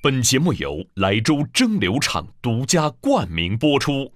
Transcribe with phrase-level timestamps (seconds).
[0.00, 4.12] 本节目由莱州蒸馏厂独家冠名播出。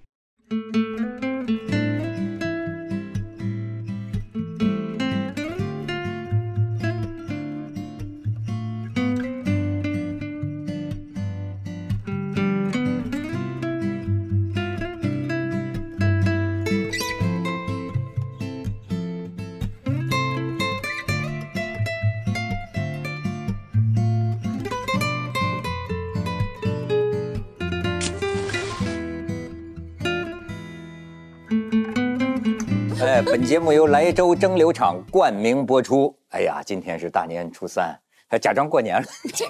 [33.43, 36.15] 本节目由莱州蒸馏厂冠名播出。
[36.29, 37.93] 哎呀，今天是大年初三，
[38.29, 39.05] 还假装过年了。
[39.33, 39.45] 真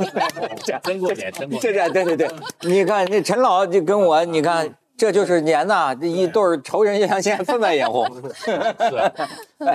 [1.00, 2.28] 过年，真过这这对对对，
[2.62, 8.04] 你看那陈老就跟我，你看这就是年呐，这一对仇人相见，分外眼红。
[8.34, 8.60] 是，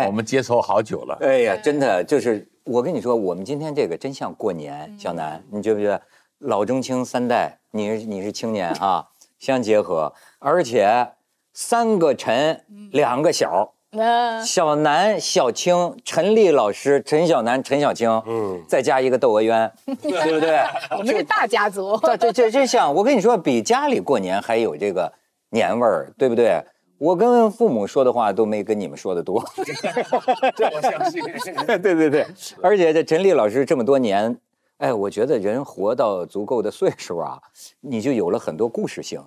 [0.05, 1.17] 我们接仇好久了。
[1.21, 4.93] 哎呀，真的就是我跟你说，我们今天这个真像过年。
[4.99, 6.03] 小南，你觉不觉得
[6.39, 9.07] 老中青三代，你是你是青年啊，
[9.39, 11.13] 相结合，而且
[11.53, 13.75] 三个陈，两个小。
[13.91, 19.71] 那小南、小青、陈丽老师、陈小南、陈小青，嗯，再加一个窦娥冤，
[20.03, 20.61] 对不对？
[20.93, 25.11] 我们是大家族，这这这真像，我跟你说，比家里过年还有这个
[25.51, 26.63] 年味儿，对不对？
[26.99, 29.43] 我跟父母说的话都没跟你们说的多。
[30.55, 31.23] 这我相信。
[31.81, 32.27] 对对对，
[32.61, 34.37] 而且这陈丽老师这么多年，
[34.79, 37.39] 哎，我觉得人活到足够的岁数啊，
[37.81, 39.25] 你就有了很多故事性。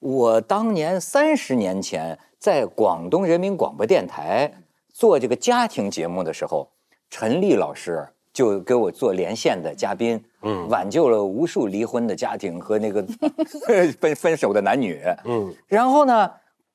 [0.00, 4.52] 我当年三十年前在广东人民广播电台
[4.92, 6.68] 做这个家庭节目的时候，
[7.08, 13.02] 陈丽老师就给我做连线的嘉宾，嗯，挽救了无数离婚的家庭和那个
[13.98, 16.30] 分分手的男女，嗯，然后呢，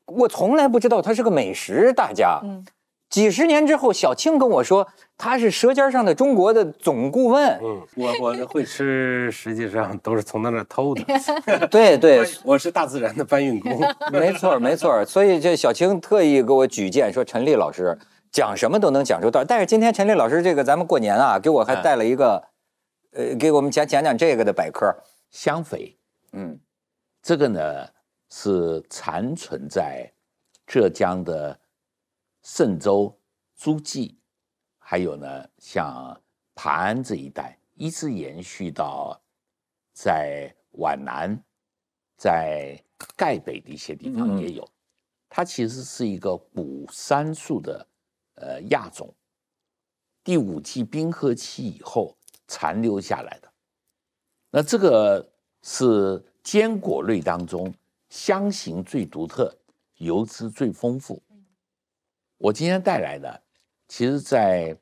[0.08, 2.66] 我从来不知道他是个美食大家，嗯。
[3.10, 7.60] 几十年之后，小青跟我说，他是《舌尖上的中国》的总顾问。
[7.60, 11.04] 嗯，我我会吃，实际上都是从他那偷的。
[11.72, 13.82] 对 对， 我是大自然的搬运工。
[14.14, 17.98] 没错没错，所以这小青特意给我举荐说，陈丽老师
[18.32, 19.44] 讲什么都能讲出道。
[19.44, 22.44] 但是今天陈丽老师这个咱们过年啊，给我还带了一个，
[23.14, 24.86] 呃，给我们讲讲讲这个的百科。
[25.32, 25.96] 香榧，
[26.34, 26.60] 嗯，
[27.24, 27.88] 这个呢
[28.30, 30.12] 是残存在
[30.68, 31.58] 浙江的。
[32.44, 33.16] 嵊州、
[33.56, 34.18] 诸暨，
[34.78, 36.20] 还有呢，像
[36.56, 39.20] 磐安这一带，一直延续到
[39.94, 41.38] 在皖南、
[42.18, 42.82] 在
[43.16, 44.68] 盖北的一些地方也有。
[45.30, 47.88] 它其实是一个古杉树的
[48.36, 49.14] 呃亚种，
[50.24, 52.18] 第五纪冰河期以后
[52.48, 53.52] 残留下来的。
[54.50, 57.72] 那这个是坚果类当中
[58.10, 59.56] 香型最独特，
[59.98, 61.22] 油脂最丰富。
[62.40, 63.42] 我今天带来的，
[63.90, 64.78] 其实，在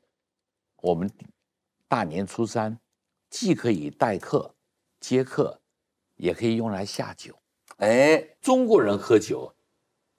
[0.76, 1.10] 我们
[1.88, 2.78] 大年初三，
[3.28, 4.54] 既可以待客、
[5.00, 5.58] 接客，
[6.14, 7.34] 也可以用来下酒。
[7.78, 9.52] 哎，中国人喝酒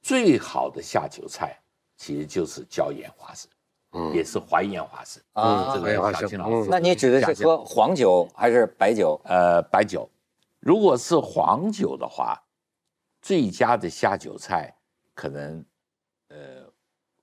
[0.02, 1.58] 最好的下酒菜，
[1.96, 3.50] 其实就是椒盐花生，
[3.92, 5.74] 嗯，也是淮盐花生啊。
[5.74, 9.18] 这个小青老师，那你指的是喝黄酒还是白酒？
[9.24, 10.10] 呃，白酒。
[10.60, 12.38] 如果是黄酒的话，
[13.22, 14.76] 最佳的下酒菜
[15.14, 15.64] 可能，
[16.28, 16.59] 呃。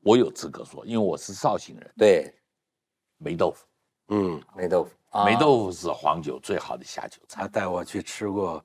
[0.06, 1.90] 我有资格说，因为我是绍兴人。
[1.98, 2.32] 对，
[3.18, 3.66] 霉豆腐，
[4.10, 7.42] 嗯，霉豆腐，霉豆腐是黄酒最好的下酒菜。
[7.42, 8.64] 他带我去吃过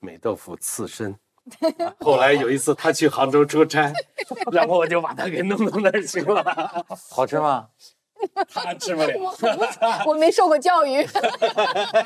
[0.00, 1.16] 霉豆腐刺身，
[2.02, 3.92] 后来有一次他去杭州出差，
[4.50, 6.84] 然后我就把他给弄到那儿去了。
[7.08, 7.68] 好吃吗？
[8.48, 9.14] 他吃不了，
[10.06, 11.06] 我没受过教育。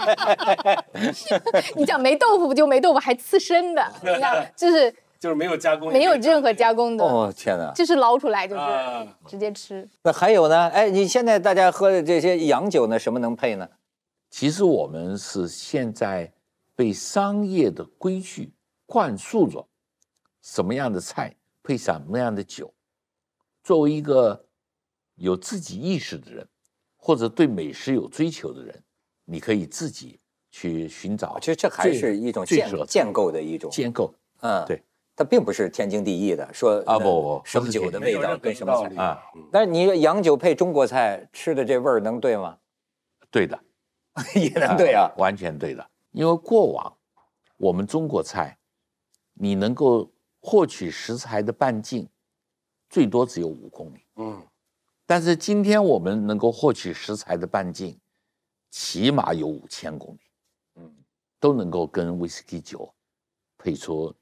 [1.75, 3.93] 你讲霉豆腐不就霉豆腐还刺身的？
[4.03, 4.95] 你看，就是。
[5.21, 7.05] 就是没有加工，没有任何加工的。
[7.05, 7.71] 哦天哪！
[7.75, 8.63] 就是捞出来就是
[9.27, 9.87] 直接吃。
[10.03, 10.69] 那还有呢？
[10.71, 13.69] 哎，你现在大家喝的这些洋酒呢，什么能配呢？
[14.31, 16.33] 其实我们是现在
[16.75, 18.55] 被商业的规矩
[18.87, 19.69] 灌输着，
[20.41, 22.73] 什么样的菜配什么样的酒。
[23.63, 24.47] 作为一个
[25.17, 26.49] 有自己意识的人，
[26.97, 28.83] 或者对美食有追求的人，
[29.27, 30.19] 你可以自己
[30.51, 31.39] 去寻找。
[31.39, 34.15] 其实这还是一种建建构的一种建构。
[34.41, 34.83] 嗯，对。
[35.21, 39.23] 它并不是天经地义的，说啊不不，什么酒的味道跟什么菜啊？
[39.53, 42.57] 但是你洋酒配中国菜吃的这味儿能对吗？
[43.31, 43.63] 对的，
[44.35, 45.87] 也能对啊，完全对的。
[46.13, 46.97] 因为过往
[47.59, 48.57] 我们中国菜，
[49.35, 52.09] 你能够获取食材的半径
[52.89, 54.43] 最多只有五公里，嗯，
[55.05, 57.95] 但是今天我们能够获取食材的半径
[58.71, 60.21] 起码有五千公里，
[60.77, 60.91] 嗯，
[61.39, 62.91] 都能够跟威士忌酒
[63.59, 64.15] 配出。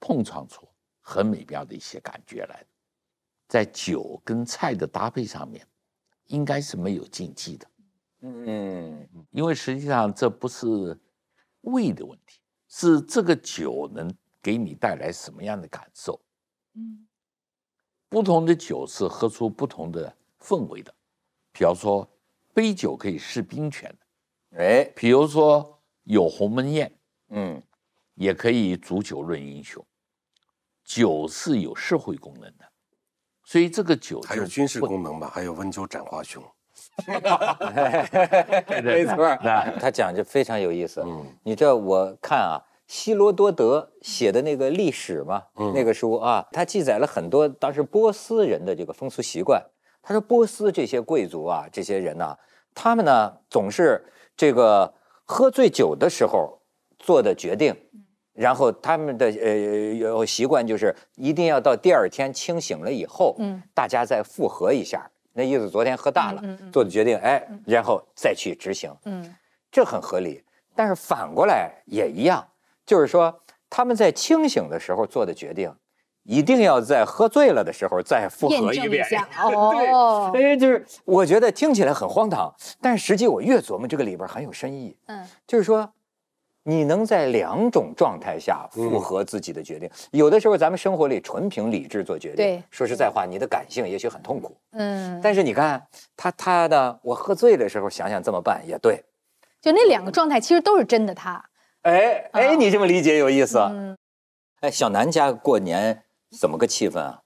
[0.00, 0.68] 碰撞出
[1.00, 2.64] 很美妙的一些感觉来，
[3.48, 5.66] 在酒跟菜的搭配上面，
[6.26, 7.66] 应该是没有禁忌的。
[8.20, 10.98] 嗯，因为实际上这不是
[11.62, 14.12] 胃的问题，是这个酒能
[14.42, 16.20] 给你带来什么样的感受。
[16.74, 17.06] 嗯。
[18.08, 20.94] 不同的酒是喝出不同的氛围的，
[21.52, 22.08] 比方说
[22.54, 26.90] 杯酒可以释兵权的，哎，比如说有鸿门宴，
[27.30, 27.60] 嗯，
[28.16, 29.82] 也可以煮酒论英雄。
[30.84, 32.64] 酒是有社会功能的，
[33.44, 36.42] 所以这个酒就还有军事功能吧，还有温酒斩华雄。
[38.84, 39.36] 没错
[39.80, 41.02] 他讲就非常有意思。
[41.06, 49.64] 嗯你知道我看啊，希罗多德写的那个历史嘛，嗯那个书啊，他记载了很多当时波斯人的这个风俗习惯。
[50.02, 52.38] 他说波斯这些贵族啊，这些人呐、
[52.74, 56.62] 他们呢总是这个喝醉酒的时候
[56.98, 57.74] 做的决定，
[58.36, 59.56] 然后他们的呃
[59.94, 65.10] 有习惯就是一定要到第二天清醒了以后，嗯大家再复核一下。
[65.32, 68.94] 那意思，昨天喝大了，嗯嗯嗯做的决定，哎，然后再去执行。
[69.04, 69.34] 嗯
[69.70, 70.42] 这很合理。
[70.74, 72.46] 但是反过来也一样，
[72.84, 73.34] 就是说
[73.68, 75.70] 他们在清醒的时候做的决定，
[76.22, 79.06] 一定要在喝醉了的时候再复核一遍。
[79.36, 84.96] 哦，对，哎，就是我觉得听起来很荒唐，但是实际我越琢磨这个里边很有深意。
[85.06, 85.90] 嗯就是说，
[86.68, 89.88] 你能在两种状态下符合自己的决定。
[90.10, 94.56] 有的时候咱们生活里纯凭理智做决定，对说实在话，你的感性也许很痛苦。
[94.72, 95.86] 嗯，但是你看
[96.16, 99.00] 他他的，我喝醉的时候想想这么办也对。
[99.60, 101.42] 就那两个状态其实都是真的他。
[101.82, 103.58] 哎哎，啊你这么理解有意思。
[103.58, 103.96] 嗯，
[104.60, 106.02] 哎，小南家过年
[106.36, 107.20] 怎么个气氛啊？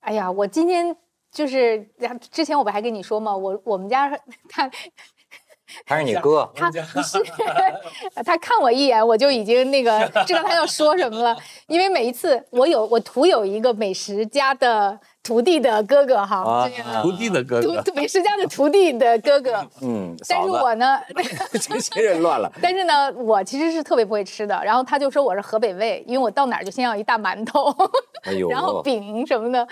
[0.00, 0.96] 哎呀，我今天
[1.30, 1.86] 就是
[2.30, 3.36] 之前我不还跟你说吗？
[3.36, 4.08] 我我们家
[4.48, 4.70] 他
[5.86, 7.18] 他是你哥，他不是
[8.24, 11.36] 他看我一眼，我就已经那个 知道他要说什么了。
[11.66, 19.64] 因为每一次我有我徒有一个美食家的徒弟的哥哥哈，啊这个徒弟的哥哥，徒美食家的徒弟的哥哥。
[19.82, 21.00] 嗯，但，是我呢，
[21.60, 22.50] 这些人乱了。
[22.60, 24.60] 但是呢，我其实是特别不会吃的。
[24.64, 27.70] 然后他就说我是河北胃，因为我到哪儿就先要一大馒头，
[28.24, 29.66] 哎，然后饼什么的。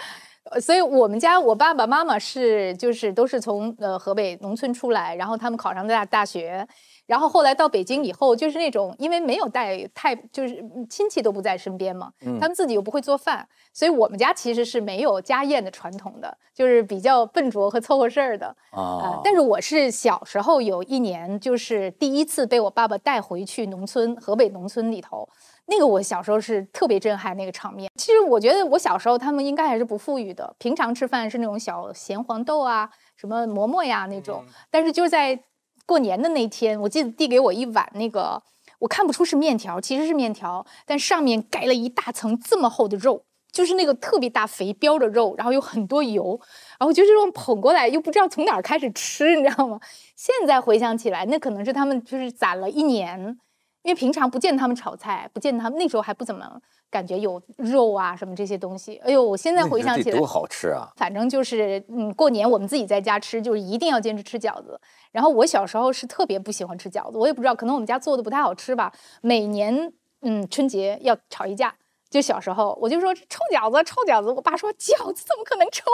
[0.50, 6.66] 呃所以我们家我爸爸妈妈是就是都是从呃河北农村出来，然后他们考上大大学，
[7.06, 18.46] 然后后来到北京以后，就是那种因为没有带太就是嗯亲戚都不在身边嘛，嗯他们自己又不会做饭，所以我们家其实是没有家宴的传统的，就是比较笨拙和凑合事儿的。
[18.70, 25.28] 啊呃，，但是我是小时候有一年，就是第一次被我爸爸带回去农村，河北农村里头，
[25.68, 27.90] 那个我小时候是特别震撼那个场面。
[27.94, 35.38] 其实我觉得我小时候他们应该还是不富裕的，平常吃饭是那种小咸黄豆啊、什么馍馍呀那种，但是就是在
[35.86, 38.42] 过年的那天，我记得递给我一碗那个，
[38.80, 43.24] 我看不出是面条，其实是面条，但上面盖了一大层这么厚的肉。
[43.50, 46.38] 就是那个特别大肥膘的肉，然后有很多油，
[46.78, 49.80] 然后就这种捧过来，又不知道从哪儿开始吃，你知道吗？
[50.14, 53.38] 现在回想起来，那可能是他们就是攒了一年，
[53.82, 56.60] 因为平常不见他们炒菜，不见他们那时候还不怎么
[56.90, 58.96] 感觉有肉啊什么这些东西。
[59.04, 60.92] 哎呦，我现在回想起来多，好吃啊！
[60.96, 64.78] 反正就是嗯，过年我们自己在家吃，就是一定要坚持吃饺子。
[65.12, 68.92] 然后我小时候是特别不喜欢吃饺子，我也不知道，可能我们家做的不太好吃吧。
[69.22, 69.92] 每年
[70.22, 71.74] 嗯春节要吵一架。
[72.10, 74.30] 就小时候，我就说臭饺子，臭饺子。
[74.30, 75.84] 我爸说饺子怎么可能臭？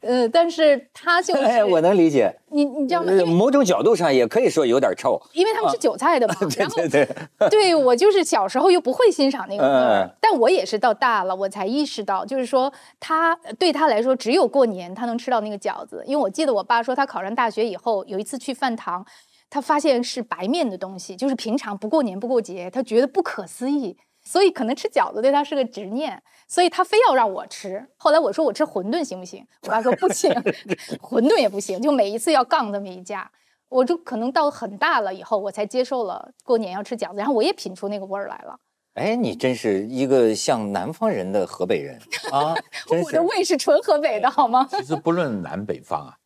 [0.00, 3.12] 呃， 但是他就是， 哎，我能理解，你你知道吗？
[3.26, 5.20] 某种角度上也可以说有点臭。
[5.32, 6.34] 因为他们是韭菜的嘛，
[6.74, 7.06] 对对
[7.38, 19.06] 对，对我就是小时候又不会欣赏那个味儿，嗯但我也是到大了我才意识到，就是说他对他来说只有过年他能吃到那个饺子，因为我记得我爸说他考上大学以后有一次去饭堂，
[19.48, 23.96] 他发现是白面的东西，就是平常不过年不过节，他觉得不可思议。
[24.28, 27.82] 所以可能吃饺子对他是个执念，所以他非要让我吃。
[27.96, 29.42] 后来我说我吃馄饨行不行？
[29.62, 30.30] 我爸说不行，
[31.00, 33.30] 馄饨也不行，就每一次要杠这么一架。
[33.70, 38.60] 我就可能到很大了以后，我才接受了过年要吃饺子，然后我也品出那个味儿来了。
[38.94, 41.98] 哎，你真是一个像南方人的河北人
[42.30, 42.54] 啊！
[43.02, 44.68] 我的胃是纯河北的，好吗？
[44.70, 46.18] 其实不论南北方啊，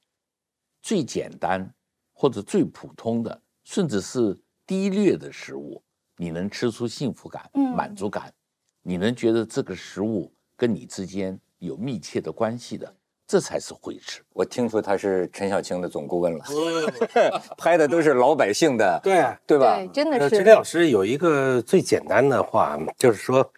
[0.82, 1.72] 最简单
[2.12, 5.84] 或者最普通的，甚至是低劣的食物，
[6.22, 8.32] 你能吃出幸福感、嗯满足感，
[8.80, 12.94] 你能觉得这个食物跟你之间有密切的关系的，
[13.26, 14.22] 这才是会吃。
[14.32, 16.44] 我听说他是陈小青的总顾问了，
[17.58, 19.14] 拍的都是老百姓的，对，
[19.44, 19.74] 对吧？
[19.78, 20.54] 对，真的呃，是陈。
[20.54, 23.52] 老师有一个最简单的话，就是说，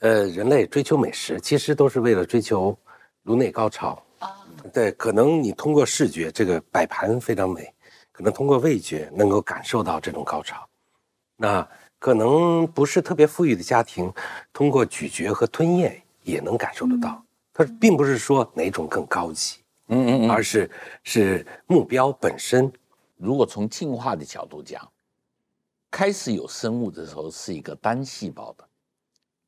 [0.00, 2.76] 呃，人类追求美食，其实都是为了追求
[3.22, 4.02] 颅内高潮。
[4.72, 7.72] 对，可能你通过视觉这个摆盘非常美，
[8.10, 10.68] 可能通过味觉能够感受到这种高潮。
[11.36, 14.12] 那可能不是特别富裕的家庭，
[14.52, 17.24] 通过咀嚼和吞咽也能感受得到。
[17.52, 20.70] 它并不是说哪种更高级，嗯嗯嗯，而是
[21.02, 22.72] 是目标本身。
[23.16, 24.90] 如果从进化的角度讲，
[25.90, 28.68] 开始有生物的时候是一个单细胞的，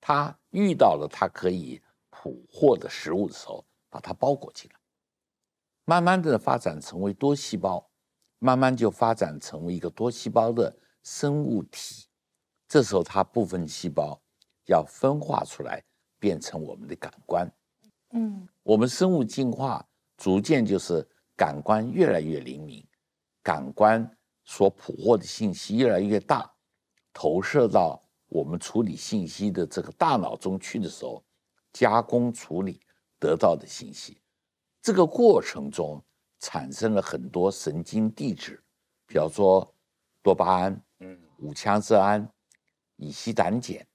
[0.00, 4.74] 它遇到了它可以捕获的食物的时候，把它包裹起来，
[5.84, 7.84] 慢慢的发展成为多细胞，
[8.38, 10.74] 慢慢就发展成为一个多细胞的
[11.06, 12.04] 生物体。
[12.66, 14.20] 这时候它部分细胞
[14.64, 15.80] 要分化出来，
[16.18, 17.48] 变成我们的感官。
[18.10, 19.86] 嗯我们生物进化
[20.16, 22.84] 逐渐就是感官越来越灵敏，
[23.40, 26.52] 感官所捕获的信息越来越大，
[27.12, 31.24] 投射到我们处理信息的这个大脑中去的时候，
[31.72, 32.80] 加工处理
[33.20, 34.20] 得到的信息，
[34.82, 36.04] 这个过程中
[36.40, 38.60] 产生了很多神经递质，
[39.06, 39.72] 比方说
[40.20, 40.82] 多巴胺、嗯
[41.38, 42.28] 五羟色胺、
[42.96, 43.86] 乙烯胆碱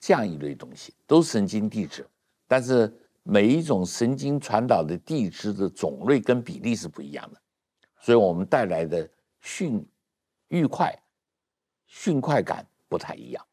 [0.00, 2.06] 这样一类东西，都是神经递质，
[2.46, 7.40] 但是每一种神经传导的递质的种类跟比例是不一样的，
[8.00, 9.08] 所以我们带来的
[9.40, 9.86] 迅
[10.48, 10.96] 愉快、
[11.86, 13.44] 迅快感不太一样。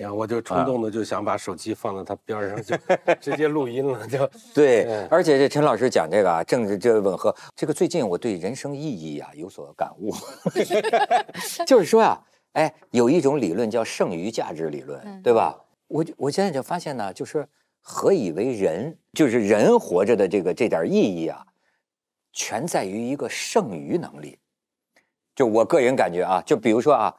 [0.00, 2.78] 然后我就冲动的就想把手机放到他边上，
[3.20, 10.10] 就直接录音了， 就对嗯，而且这陈老师讲这个啊，正是这吻合，这个最近我对人生意义啊有所感悟，
[11.68, 12.18] 就是说啊，
[12.54, 15.56] 哎，有一种理论叫剩余价值理论，嗯对吧？
[15.86, 17.46] 我就我现在就发现呢，就是
[17.80, 21.44] 何以为人，就是人活着的这个这点意义啊，
[22.32, 24.38] 全在于一个剩余能力。
[25.34, 27.14] 就我个人感觉啊，就比如说啊，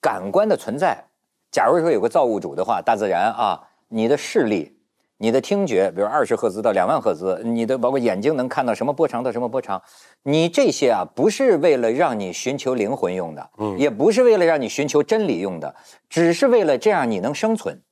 [0.00, 1.04] 感官的存在，
[1.50, 4.77] 假如说有个造物主的话，大自然啊，你的视力、
[5.20, 9.82] 你的听觉，比如二十赫兹到两万赫兹，你的包括眼睛能看到什么波长到什么波长，
[10.22, 15.74] 你这些啊，不是为了让你寻求灵魂用的，嗯也不是为了让你寻求真理用的，
[16.08, 17.82] 只是为了这样你能生存。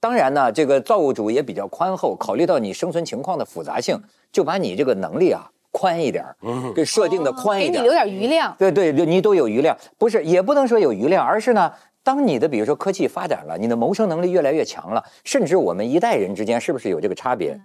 [0.00, 7.74] 当然呢，这个造物主也比较宽厚，考虑到你生存情况的复杂性，就把你这个能力啊宽一点儿，嗯给设定的宽一点儿。
[7.74, 8.52] 给你留点余量。
[8.58, 11.72] 对对，你都有余量，不是也不能说有余量，而是呢，
[12.02, 17.60] 当你的比如说科技发展了，你的谋生能力越来越强了，甚至我们一代人之间是不是有这个差别？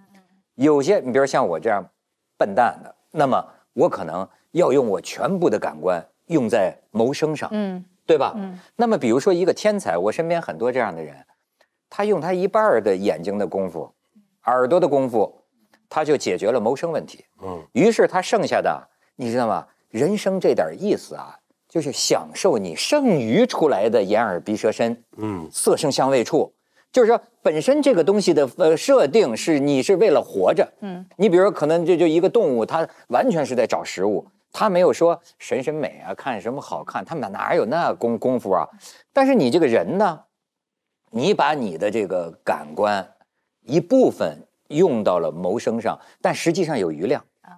[0.54, 1.84] 有些你比如像我这样
[2.36, 8.32] 笨蛋的，那么我可能要用我全部的感官用在谋生上，嗯对吧？
[8.36, 11.14] 嗯那么比如说一个天才，我身边很多这样的人，
[11.90, 13.92] 他用他一半的眼睛的功夫、
[14.44, 15.42] 耳朵的功夫，
[15.88, 17.24] 他就解决了谋生问题。
[17.42, 19.66] 嗯于是他剩下的，你知道吗？
[19.90, 26.54] 人生这点意思啊，就是享受你剩余出来的眼耳鼻舌身，嗯色声香味触。
[26.90, 38.66] 就是说，本身这个东西的呃设定是你是为了活着，嗯，你比如说可能这就一个动物，它完全是在找食物，它没有说审审美啊，看什么好看，他们哪有那功功夫啊？
[39.12, 40.18] 但是你这个人呢，
[41.10, 43.06] 你把你的这个感官
[43.66, 47.52] 一部分用到了谋生上，但实际上有余量啊。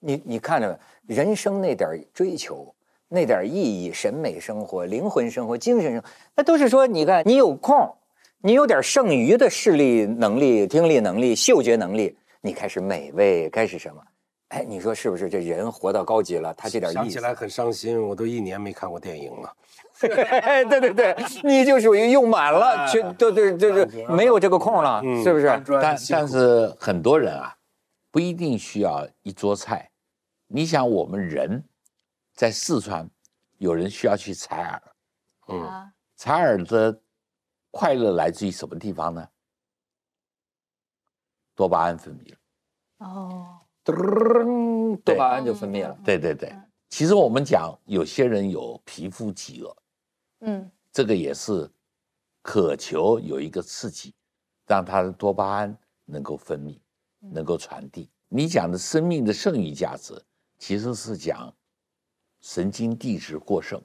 [0.00, 2.74] 你你看着人生那点儿追求，
[3.08, 7.94] 那点意义、审美生活、灵魂生活、精神生活，那都是说，你看你有空，
[8.42, 14.02] 你有点剩余的视力能力、听力能力、嗅觉能力，你开始美味，开始什么？
[14.48, 15.28] 哎，你说是不是？
[15.28, 17.00] 这人活到高级了，他这点意思。
[17.00, 19.52] 想起来很伤心，我都一年没看过电影了。
[19.98, 25.46] 对对对，你就属于用满了，哎全都对，就是没有这个空了，嗯是不是？
[25.80, 27.56] 但但是很多人啊，
[28.12, 29.88] 不一定需要一桌菜。
[30.48, 31.64] 你想，我们人
[32.36, 33.08] 在四川，
[33.56, 34.82] 有人需要去采耳，
[35.48, 37.00] 嗯啊，采耳的
[37.70, 39.26] 快乐来自于什么地方呢？
[41.54, 42.38] 多巴胺分泌了。
[42.98, 45.98] 哦，噔多巴胺就分泌了。
[46.04, 46.54] 对对对，
[46.90, 49.76] 其实我们讲，有些人有皮肤饥饿，
[50.40, 51.70] 嗯这个也是
[52.42, 54.14] 渴求有一个刺激，
[54.66, 55.74] 让他的多巴胺
[56.04, 56.78] 能够分泌，
[57.20, 58.10] 能够传递。
[58.28, 60.22] 你讲的生命的剩余价值，
[60.58, 61.50] 其实是讲
[62.46, 63.82] 神经递质过剩。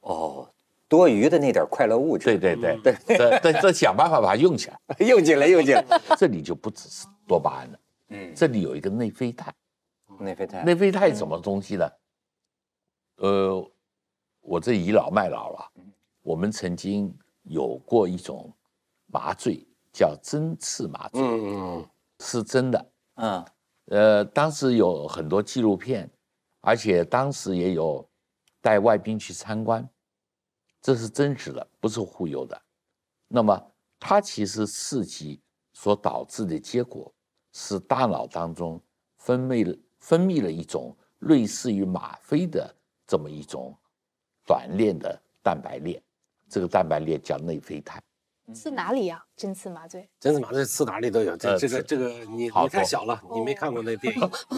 [0.00, 0.52] 哦，
[0.88, 4.80] 多余的那点快乐物质，对对对对，这这这想办法把它用起来。
[5.06, 5.84] 用进来，用进来。
[6.18, 7.78] 这里就不只是多巴胺了，
[8.08, 9.54] 嗯，这里有一个内啡肽。
[10.18, 10.64] 内啡肽。
[10.64, 11.88] 内啡肽什么东西呢？
[13.18, 13.70] 呃，
[14.40, 15.70] 我这倚老卖老了，
[16.22, 18.52] 我们曾经有过一种
[19.06, 22.92] 麻醉叫针刺麻醉，嗯嗯是真的。
[23.14, 23.44] 嗯
[23.86, 26.10] 呃，当时有很多纪录片，
[26.62, 28.08] 而且当时也有
[28.60, 29.86] 带外宾去参观，
[30.80, 32.62] 这是真实的，不是忽悠的。
[33.28, 35.42] 那么它其实刺激
[35.72, 37.12] 所导致的结果
[37.52, 38.80] 是大脑当中
[39.16, 42.74] 分泌了分泌了一种类似于吗啡的
[43.06, 43.76] 这么一种
[44.46, 46.02] 短链的蛋白链，
[46.48, 48.00] 这个蛋白链叫内啡肽。
[48.54, 49.22] 刺哪里呀？
[49.36, 50.08] 针刺麻醉。
[50.20, 51.36] 针刺麻醉刺哪里都有。
[51.36, 54.20] 这这个这个，你好你太小了，你没看过那电影，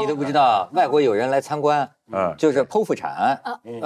[0.00, 3.80] 你都不知道，外国有人来参观，嗯，就是剖腹产，嗯，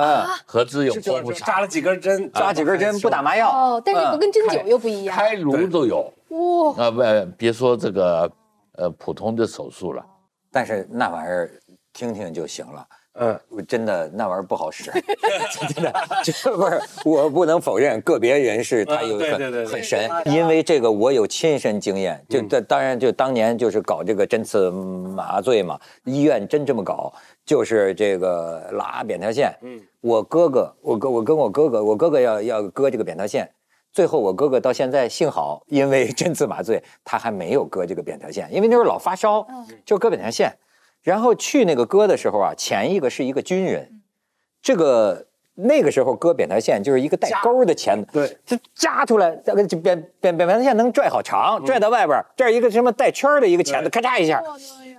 [0.46, 5.16] 何之有剖腹产，扎了几根针，扎几根针不打麻药，哦，但是不跟针灸又不一样。
[5.16, 7.02] 开颅都有哇，啊，不，
[7.36, 8.30] 别说这个
[8.72, 10.04] 呃普通的手术了，
[10.50, 11.50] 但是那玩意儿
[11.92, 12.86] 听听就行了。
[13.14, 14.90] 嗯，我真的那玩意儿不好使，
[15.74, 19.66] 真的，这不是我不能否认个别人士他有很对对对。
[19.66, 27.12] 很神，因为这个我有亲身经验，就这当然就当年就是搞这个针刺麻醉嘛，医院真这么搞，
[27.44, 33.50] 就是这个拉扁桃腺，嗯，我哥哥，我哥我跟我哥哥，我哥哥要要割这个扁桃腺。
[33.92, 39.44] 最后，我哥哥到现在幸好，因为针刺麻醉，他还没有割这个扁桃腺，因为那时候老发烧，
[39.84, 40.56] 就割扁桃腺。
[41.02, 44.02] 然后去那个割的时候啊，前一个是一个军人，
[44.62, 54.42] 这个那个时候割扁桃腺就是一个带钩的钳子，对，就夹出来，这个就扁扁扁桃腺能拽好长，拽到外边儿，这儿一个什么带圈儿的一个钳子，咔嚓一下，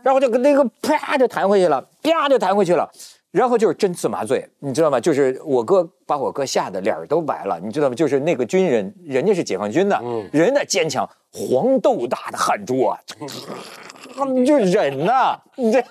[0.03, 2.91] 然后就那个啪就弹回去了，啪就弹回去了。
[3.31, 4.99] 然后就是针刺麻醉，你知道吗？
[4.99, 7.95] 就是我哥把我哥吓得脸儿都白了，你知道吗？
[7.95, 9.99] 就是那个军人，人家是解放军的，
[10.33, 12.99] 人家坚强，黄豆大的汗珠啊，
[14.45, 15.81] 就忍呐、你这，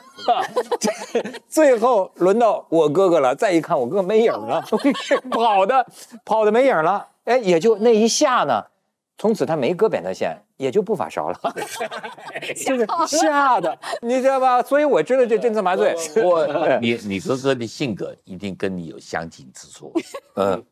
[0.78, 0.90] 这
[1.48, 4.62] 最后轮到我哥哥了，再一看我哥没影儿了，
[5.32, 5.86] 跑的
[6.24, 8.64] 跑的没影了，哎，也就那一下呢，
[9.16, 11.40] 从此他没割扁桃腺，也就不发烧了
[12.54, 14.62] 就是吓的，你知道吧？
[14.62, 19.90] 所以我知道这针刺麻醉， 我你你哥哥的性格一定跟你有相近之处，
[20.36, 20.62] 嗯，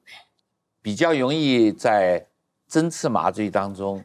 [0.83, 2.27] 比较容易在
[2.69, 4.05] 针刺麻醉当中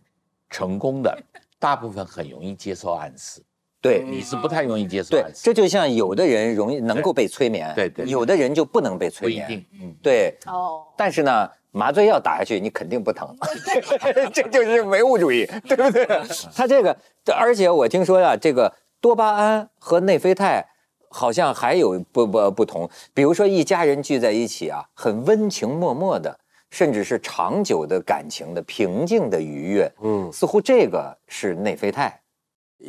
[0.50, 1.22] 成功的，
[1.60, 3.44] 大部分很容易接受暗示，
[3.84, 4.04] 对。
[4.04, 10.36] 你是不太容易接受对这就像有的人容易能够被催眠，对对对有的人就不能被催眠，不一定，嗯，对。
[10.48, 13.36] 哦，但是呢，麻醉药打下去你肯定不疼，
[14.34, 16.08] 这就是唯物主义，对不对？
[16.56, 16.98] 他这个，
[17.36, 20.66] 而且我听说呀、这个多巴胺和内啡肽
[21.10, 22.90] 好像还有不不不同。
[23.14, 32.20] 比如说一家人聚在一起啊，很温情脉脉的，甚至是长久的感情的平静的愉悦，嗯，似乎这个是内啡肽。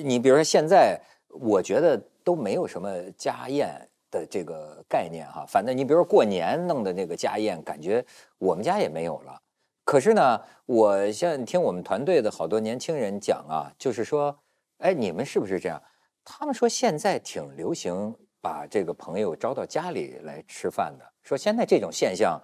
[0.02, 3.70] 你比如说现在，我觉得都没有什么家宴
[4.10, 5.44] 的这个概念哈。
[5.46, 8.04] 反正你比如说过年弄的那个家宴，感觉
[8.38, 9.40] 我们家也没有了。
[9.84, 14.36] 可是呢，我现在听我们团队的好多年轻人讲啊，就是说，
[14.78, 15.80] 哎，你们是不是这样？
[16.24, 22.40] 他们说现在挺流行把这个朋友招到家里来吃饭的，说现在这种现象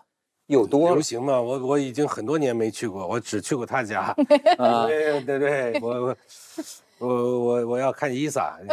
[0.49, 4.15] 又多了流行嘛，我我已经很多年没去过，我只去过他家。
[4.59, 4.87] 啊。
[4.87, 6.17] 对对对，我我
[7.01, 8.59] 我我我要看伊萨，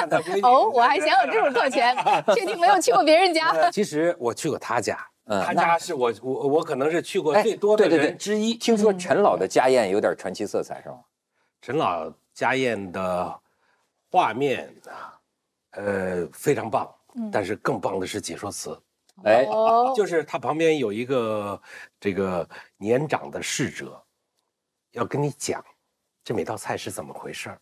[0.00, 0.40] 看他闺女。
[0.40, 1.94] 哦，我还想有这种特权，
[2.34, 3.52] 确定没有去过别人家。
[3.70, 8.54] 其实我去过他家，他家是我我我可能是去过哎最多的对对对人之一。
[8.54, 11.00] 听说陈老的家宴有点传奇色彩，是吗？
[11.60, 13.40] 陈老家宴的
[14.10, 15.20] 画面啊，
[15.72, 16.88] 呃，非常棒，
[17.30, 18.80] 但是更棒的是解说词，
[19.24, 21.60] 哎，哦，就是他旁边有一个
[22.00, 24.02] 这个年长的侍者，
[24.92, 25.62] 要跟你讲
[26.28, 27.58] 这每道菜是怎么回事儿。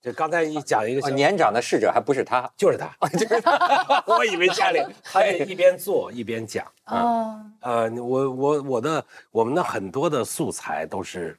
[0.00, 6.64] 就刚才你讲一个哦，年长的侍者还不是他， 就是他，就是他，我以为家里 他也一边做一边讲。
[6.84, 11.36] 哦，呃，我我我的我们的很多的素材都是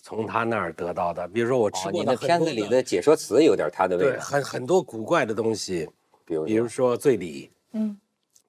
[0.00, 5.90] 从他那儿得到的，比如说我吃哦，过你的的很多片子里的解说词有点他的味对道，很很多古怪的东西，
[6.24, 7.98] 比如比如说醉鲤，嗯，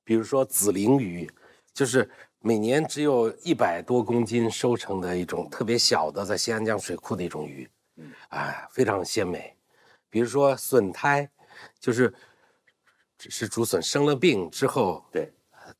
[0.03, 1.27] 比如说紫鳞鱼，
[1.73, 2.07] 就是
[2.43, 7.69] 每年只有一百多公斤收成的一种特别小的，在新安江水库的一种鱼，
[8.29, 9.55] 啊，非常鲜美。
[10.09, 11.29] 比如说笋苔，
[11.79, 12.11] 就是
[13.15, 15.31] 只是竹笋生了病之后，对，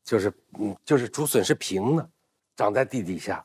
[0.04, 2.10] 就是嗯，就是竹笋是平的，
[2.56, 3.44] 长在地底下，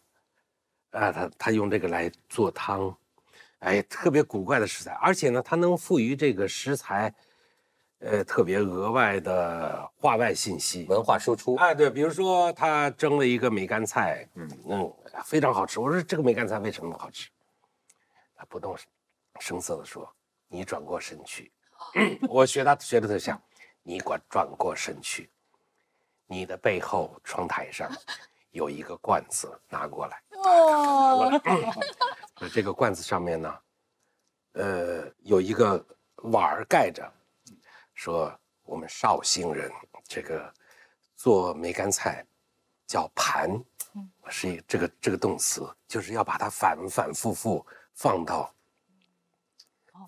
[0.90, 2.94] 啊，他他用这个来做汤，
[3.60, 7.14] 哎，特别古怪的食材，而且呢，它能赋予这个食材，
[8.00, 10.84] 呃，特别额外的话外信息。
[10.88, 11.54] 文化输出。
[11.56, 15.80] 哎，对，比如说他蒸了一个梅干菜，嗯嗯，非常好吃。
[15.80, 17.30] 我说这个梅干菜为什么好吃？
[18.36, 18.76] 他不动
[19.40, 20.06] 声色的说
[20.46, 21.50] ：“你转过身去。
[22.28, 23.40] ”我学他学的特像，
[23.82, 25.30] 你转转过身去，
[26.26, 27.90] 你的背后窗台上
[28.50, 30.22] 有一个罐子，拿过来。
[30.44, 31.40] 哦，
[32.38, 33.54] 那这个罐子上面呢，
[34.52, 35.82] 呃，有一个
[36.16, 37.10] 碗儿盖着，
[37.96, 38.32] 说
[38.62, 39.72] 我们绍兴人
[40.06, 40.52] 这个
[41.16, 42.24] 做梅干菜
[42.86, 43.50] 叫盘，
[44.28, 48.54] 是一这个这个动词，就是要把它反反复复放到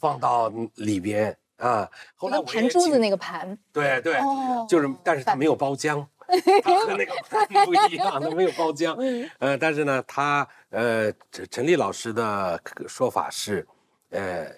[0.01, 1.91] 放到里边啊。
[2.15, 6.07] 后来盘珠子那个盘，对对，哦就是，但是它没有包浆，
[6.63, 8.95] 它和那个盘不一样，它没有包浆。
[9.41, 13.67] 呃，但是呢，他呃，陈陈立老师的说法是，
[14.11, 14.53] 呃，呃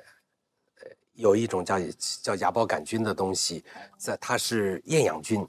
[1.20, 1.78] 有一种叫
[2.22, 3.62] 叫芽孢杆菌的东西，
[3.96, 5.46] 在它是厌氧菌，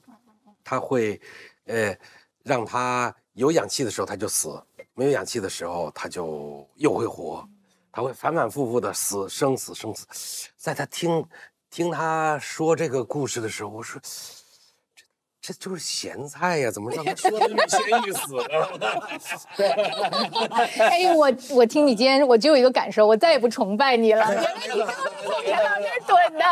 [0.64, 1.20] 它会
[1.66, 1.98] 呃
[2.44, 4.62] 让它有氧气的时候它就死，
[4.94, 7.48] 没有氧气的时候它就又会活，
[7.92, 10.50] 它会反反复复的死生死生死。
[10.58, 11.26] 在他听
[11.70, 14.02] 听他说这个故事的时候，我说。
[15.52, 18.44] 这就是咸菜呀，怎么让他说 的那么咸意思呢？
[20.80, 24.26] 哎，我我听你今天，我就有一个感受，我再也不崇拜你了。
[24.34, 26.44] 原来你跟我天到这儿蹲的，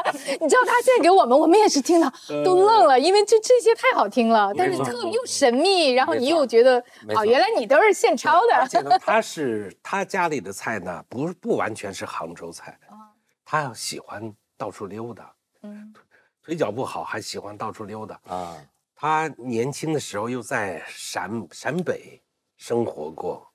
[0.42, 2.12] 你知道他现在给我们，我们也是听到
[2.44, 6.84] 都愣了，因为这这些太好听了，但是特又神秘，然后你又觉得
[7.16, 8.56] 哦，原来你都是现抄的。
[8.56, 12.78] 而且呢，他是他家里的菜呢，不不完全是杭州菜，
[13.46, 15.32] 他喜欢到处溜达，
[15.64, 15.94] 嗯，
[16.44, 18.58] 腿脚不好还喜欢到处溜达啊。
[19.02, 22.22] 他年轻的时候又在陕陕北
[22.58, 23.50] 生活过，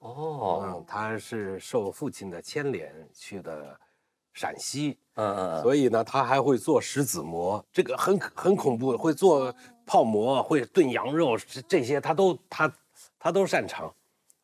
[0.00, 3.80] 哦，嗯，他是受父亲的牵连去的
[4.34, 9.50] 陕西，嗯嗯，所以呢，他还会做石子馍，这个很很恐怖，会做
[9.86, 12.70] 泡馍，会炖羊肉，这这些他都他
[13.18, 13.90] 他都擅长。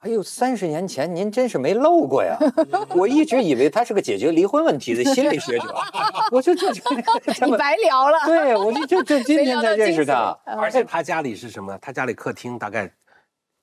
[0.07, 2.39] 哎呦，三十年前您真是没漏过呀！
[2.95, 5.75] 我一直以为他是个解决离婚问题的心理学者，
[6.31, 6.67] 我就 这
[7.45, 8.17] 你白聊了。
[8.25, 10.39] 对，我就就就今天才认识他。
[10.47, 11.77] 而且他家里是什么？
[11.79, 12.89] 他家里客厅大概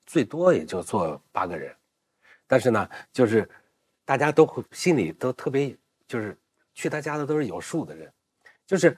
[0.04, 1.74] 最多也就坐八个人，
[2.46, 3.48] 但是呢，就是
[4.04, 5.74] 大家都会心里都特别，
[6.06, 6.36] 就是
[6.74, 8.12] 去他家的都是有数的人，
[8.66, 8.94] 就是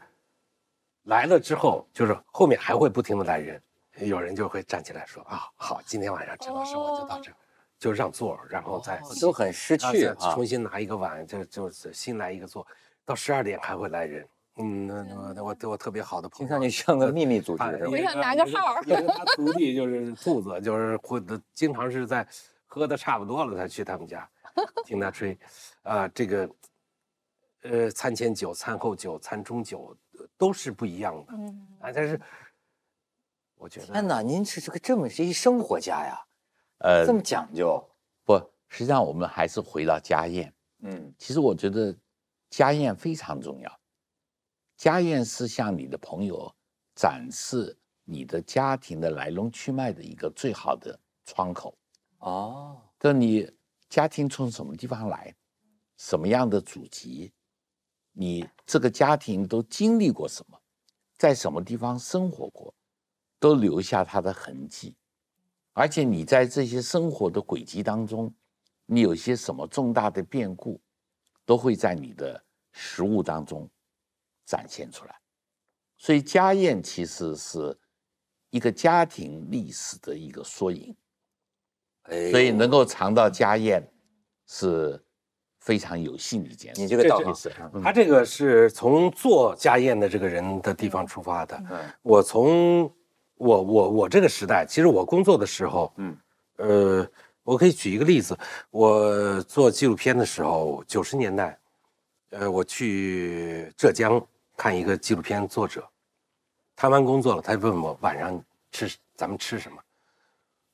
[1.04, 3.62] 来了之后，就是后面还会不停的来人。
[3.98, 7.36] 有人就会站起来说啊，好，今天晚上陈老师我就到这儿，
[7.78, 12.66] 就让座，然后再都很识趣啊，重新拿一个碗，就就是新来一个座，
[13.04, 22.26] 到十二点还会来人，嗯，那那我对我特别好的朋友，听上去像个秘密组织，我想拿个号，他徒弟就是兔子，就是会的，经常是在
[22.66, 24.28] 喝的差不多了才去他们家
[24.84, 25.38] 听他吹，
[25.82, 26.50] 啊，这个
[27.62, 29.96] 呃，餐前酒、餐后酒、餐中酒
[30.36, 31.66] 都是不一样的，嗯。
[31.80, 32.20] 啊，但是。
[33.56, 36.18] 我觉得天哪，您是这个这么是一生活家呀，
[36.78, 37.82] 呃，这么讲究
[38.24, 38.34] 不？
[38.68, 40.52] 实际上我们还是回到家宴。
[40.80, 41.96] 嗯，其实我觉得
[42.50, 43.80] 家宴非常重要。
[44.76, 46.54] 家宴是向你的朋友
[46.94, 51.76] 展示你的家庭的来龙去脉的一个最好的窗口。
[52.18, 53.50] 哦，就你
[53.88, 55.34] 家庭从什么地方来，
[55.96, 57.32] 什么样的祖籍，
[58.12, 60.60] 你这个家庭都经历过什么，
[61.16, 62.74] 在什么地方生活过。
[63.38, 64.96] 都留下他的痕迹，
[65.74, 68.34] 而且你在这些生活的轨迹当中，
[68.86, 70.80] 你有些什么重大的变故，
[71.44, 73.68] 都会在你的食物当中
[74.46, 75.14] 展现出来。
[75.98, 77.78] 所以家宴其实是
[78.48, 80.96] 一个家庭历史的一个缩影，
[82.30, 83.86] 所以能够尝到家宴
[84.46, 84.98] 是
[85.60, 86.80] 非常有幸的一件事。
[86.80, 91.62] 你这个道理是，他这个是从做家宴的这个人的地方出发的。
[92.00, 92.90] 我从。
[93.36, 96.16] 我我我这个时代，其实我工作的时候，嗯，
[96.56, 97.06] 呃，
[97.42, 98.36] 我可以举一个例子，
[98.70, 101.58] 我做纪录片的时候，九十年代，
[102.30, 104.24] 呃，我去浙江
[104.56, 105.86] 看一个纪录片作者，
[106.74, 109.78] 谈完工作了，他就问我晚上吃咱们吃什么，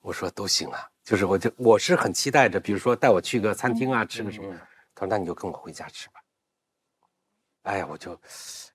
[0.01, 4.55] 我说都行啊，就是我就我是很期待着，比如说带我去个餐厅啊，吃个什么，
[4.94, 6.20] 他说那你就跟我回家吃吧，
[7.62, 8.16] 哎呀，我就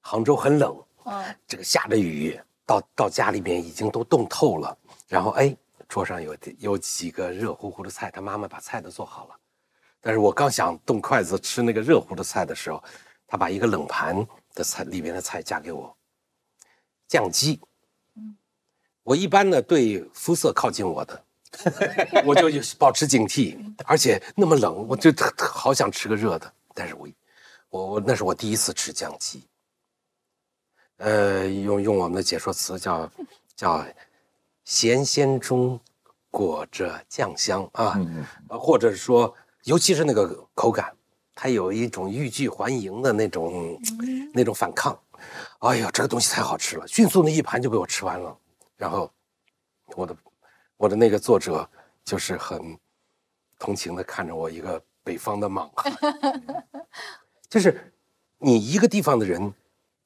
[0.02, 2.38] 杭州很冷，嗯，这个下着雨。
[2.68, 4.78] 到到家里面已经都冻透了，
[5.08, 5.56] 然后哎，
[5.88, 9.36] 桌上有有几个热乎乎的菜，他妈妈把菜都做好了，
[10.02, 12.84] 但是我刚想动筷子吃那个热乎的菜的时候，
[13.26, 15.96] 他把一个冷盘的菜里面的菜夹给我，
[17.08, 17.62] 酱鸡。
[18.16, 18.36] 嗯，
[19.04, 21.24] 我一般呢对肤色靠近我的，
[22.28, 27.08] 我就保持警惕，而且那么冷，我就特特好想吃个热的，但是我
[27.70, 29.48] 我我那是我第一次吃酱鸡。
[30.98, 33.10] 呃，用用我们的解说词叫
[33.56, 33.86] 叫
[34.66, 35.80] 咸鲜中
[36.32, 37.94] 裹着酱香啊，
[38.50, 39.34] 或者说，
[39.64, 40.96] 尤其是那个口感，
[41.36, 43.80] 它有一种欲拒还迎的那种
[44.34, 44.98] 那种反抗。
[45.60, 48.36] 哎呦，这个东西太好吃了，迅速的一盘就被我吃完了。
[48.76, 49.12] 然后
[49.96, 50.18] 我的
[50.78, 51.68] 我的那个作者
[52.04, 52.78] 就是很
[53.60, 55.94] 同情的看着我一个北方的莽汉，
[57.50, 57.94] 就是
[58.40, 59.54] 你一个地方的人。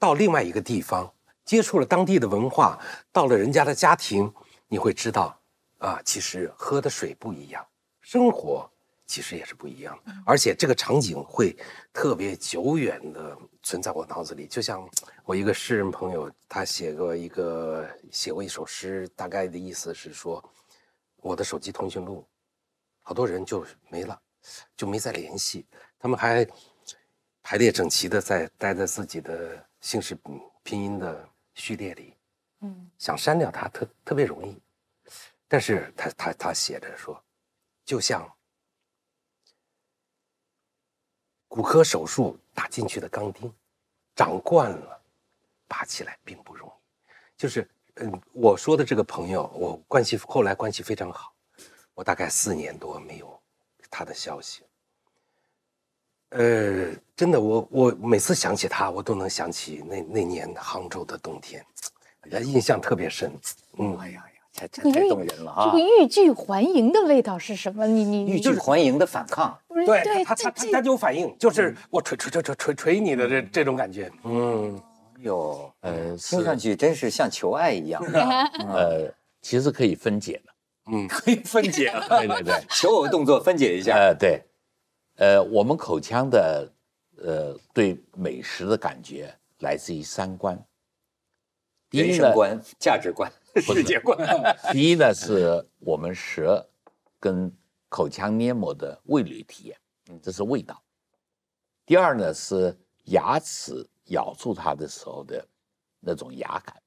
[0.02, 1.14] 到另外一个地方，
[1.46, 2.76] 接触了当地的文化，
[3.12, 4.34] 到了人家的家庭，
[4.68, 5.40] 你会知道，
[5.78, 7.64] 啊，其实喝的水不一样，
[8.02, 8.68] 生活
[9.06, 11.56] 其实也是不一样的，而且这个场景会
[11.94, 14.48] 特别久远的存在我脑子里。
[14.48, 14.90] 就像
[15.24, 20.44] 我一个诗人朋友，他写过一个写过一首诗，大概的意思是说，
[21.18, 22.26] 我的手机通讯录，
[23.04, 24.20] 好多人就没了，
[24.76, 25.68] 就没再联系，
[26.00, 26.48] 他们还。
[27.44, 32.16] 排列整齐的在待在自己的姓氏嗯拼音的序列里，
[32.62, 34.58] 嗯想删掉它特特别容易，
[35.48, 37.22] 但是他他他写着说，
[37.84, 38.32] 就像
[41.48, 43.54] 骨科手术打进去的钢钉，
[44.16, 45.02] 长惯了，
[45.68, 46.72] 拔起来并不容易。
[47.36, 51.36] 就是嗯，我说的这个朋友，我关系后来关系非常好，
[51.94, 53.42] 我大概四年多没有
[53.90, 54.64] 他的消息。
[56.30, 61.64] 呃，真的，我我每次想起他，我都能想起那那年杭州的冬天，
[62.44, 63.32] 印象特别深。
[63.78, 65.80] 嗯，哎呀呀，太太太动人了啊这个！
[65.80, 67.86] 欲拒还迎的味道是什么？
[67.86, 74.12] 你你欲拒还迎的反抗，对对他他他他就有反应，就是我捶捶捶捶捶捶你的这这种感觉。
[74.24, 74.82] 嗯，
[75.20, 78.02] 哟，呃，听上去真是像求爱一样，
[78.68, 80.52] 呃，其实可以分解的。
[80.92, 83.96] 嗯可以分解， 对对对，求偶动作分解一下。
[83.96, 84.42] 呃，对，
[85.18, 86.68] 呃，我们口腔的
[87.24, 90.62] 呃对美食的感觉来自于三观。
[91.90, 94.18] 第人一呢，生观、价值观、世界观。
[94.72, 96.66] 第一呢是我们舌
[97.20, 97.52] 跟
[97.90, 99.78] 口腔黏膜的味蕾体验，
[100.22, 100.82] 这是味道。
[101.86, 105.46] 第二呢是牙齿咬住它的时候的
[106.00, 106.82] 那种牙感，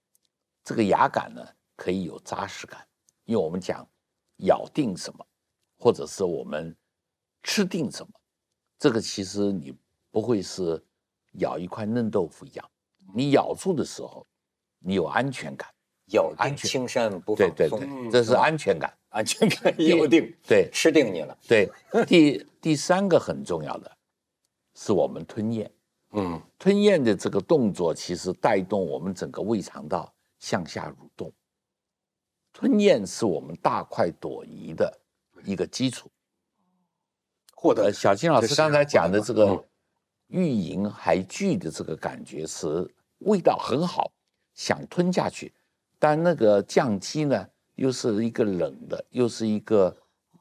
[0.64, 2.86] 这个牙感呢可以有扎实感，
[3.24, 3.86] 因为我们讲
[4.38, 5.26] 咬定什么，
[5.76, 6.74] 或者是我们
[7.42, 8.10] 吃定什么，
[8.78, 9.76] 这个其实你
[10.14, 10.80] 不会是
[11.40, 12.70] 咬一块嫩豆腐一样，
[13.12, 14.24] 你咬住的时候，
[14.78, 15.68] 你有安全感。
[16.12, 18.96] 咬定安全青山不对对放松，对，这是安全感。
[19.08, 21.36] 安全感咬定，对吃定你了。
[21.48, 21.68] 对，
[22.06, 23.90] 第第三个很重要的
[24.76, 25.68] 是我们吞咽，
[26.12, 31.32] 嗯，吞咽的这个动作其实带动我们整个胃肠道向下蠕动。
[32.52, 34.96] 吞咽是我们大快朵颐的
[35.42, 36.08] 一个基础。
[37.56, 39.64] 获得呃，小金老师刚才讲的这个嗯
[40.28, 44.10] 欲迎还拒的这个感觉是味道很好，
[44.54, 45.52] 想吞下去，
[45.98, 49.96] 但那个酱鸡呢又是一个冷的，又是一个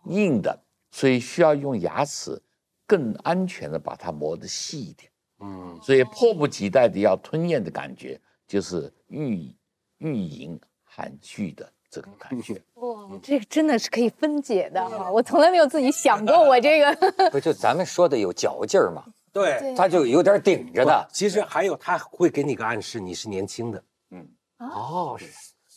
[0.05, 0.57] 硬的，
[0.91, 2.41] 所以需要用牙齿
[2.85, 5.09] 更安全的把它磨得细一点。
[5.39, 9.53] 嗯所以迫不及待的要吞咽的感觉，就是欲
[9.97, 12.61] 欲迎含拒的这个感觉。
[12.75, 15.11] 哇，这个真的是可以分解的哈！
[15.11, 17.11] 我从来没有自己想过我这个。
[17.29, 19.05] 不就咱们说的有嚼劲儿嘛？
[19.33, 19.73] 对。
[19.75, 21.09] 他就有点顶着的。
[21.11, 23.83] 其实还有，他会给你个暗示，你是年轻的。
[24.11, 25.19] 嗯，哦，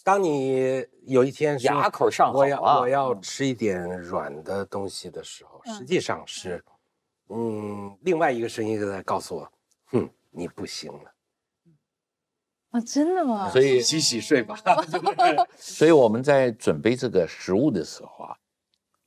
[0.04, 5.74] 当你有一天牙口上好我要啊我要吃一点软的东西的时候，嗯。
[5.74, 6.62] 实际上是，
[7.30, 9.52] 嗯，另外一个声音在告诉我，
[9.86, 11.12] 哼，你不行了，
[12.70, 13.50] 啊，真的吗？
[13.50, 14.56] 所以洗洗睡吧。
[15.56, 18.36] 所以我们在准备这个食物的时候啊，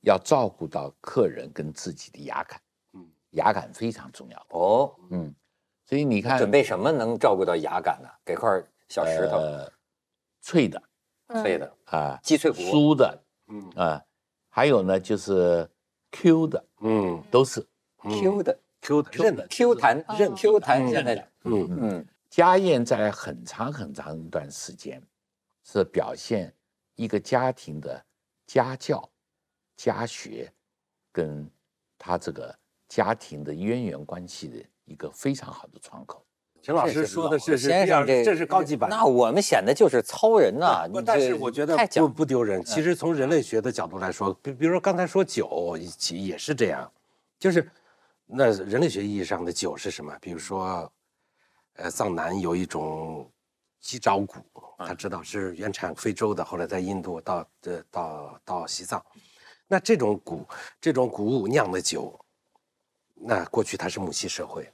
[0.02, 2.69] 要照顾到客人跟自己的牙感，嗯
[3.30, 4.46] 牙感非常重要。
[4.50, 5.34] 哦，嗯，
[5.86, 8.08] 所以你看，准备什么能照顾到牙感呢？
[8.24, 8.48] 给块
[8.88, 9.72] 小石头，呃，
[10.40, 10.82] 脆的
[11.28, 11.42] 嗯。
[11.42, 14.04] 脆的啊，鸡脆骨，酥的嗯啊，
[14.48, 15.68] 还有呢就是
[16.10, 17.64] Q 的，嗯都是
[18.02, 21.68] Q 的 Q 的韧的 Q 弹韧 Q 弹，嗯现在嗯。
[21.80, 25.02] 嗯家宴在很长很长一段时间
[25.64, 26.54] 是表现
[26.94, 28.04] 一个家庭的
[28.46, 29.10] 家教、
[29.76, 30.52] 家学
[31.10, 31.50] 跟
[31.98, 32.56] 他这个
[32.90, 36.26] 家庭的渊源关系的一个非常好的窗口。
[36.60, 38.90] 陈老师说的是是先生这这是高级版。
[38.90, 40.86] 那我们显得就是糙人呐。
[40.92, 42.62] 不，但是我觉得不不丢人。
[42.62, 46.92] 其实从人类学的角度来说，比比如说刚才说酒，其也是这样，
[47.38, 47.70] 就是
[48.26, 50.14] 那人类学意义上的酒是什么？
[50.20, 50.92] 比如说，
[51.76, 53.30] 呃，藏南有一种
[53.80, 54.36] 鸡爪骨，
[54.76, 59.02] 他知道是原产非洲的，后来在印度到呃到到西藏，
[59.66, 60.46] 那这种谷
[60.78, 62.19] 这种谷物酿的酒，
[63.22, 64.66] 那过去它是母系社会，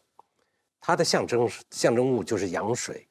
[0.81, 3.07] 它的象征象征物就是羊水，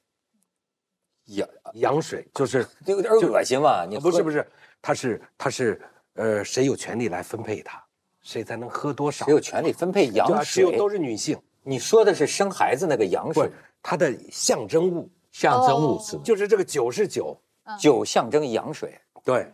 [1.26, 3.86] 羊，羊水就是这有点恶心嘛？
[3.86, 4.48] 你不是不是，
[4.82, 5.82] 它是它是
[6.14, 7.84] 呃，谁有权利来分配它，
[8.22, 9.26] 谁才能喝多少？
[9.26, 10.46] 谁有权利分配羊水？
[10.46, 17.38] 只有都是女性，你说的是生孩子那个羊水，它的象征物象征物是哦就是这个酒是酒，
[17.78, 19.52] 酒象征羊水，对，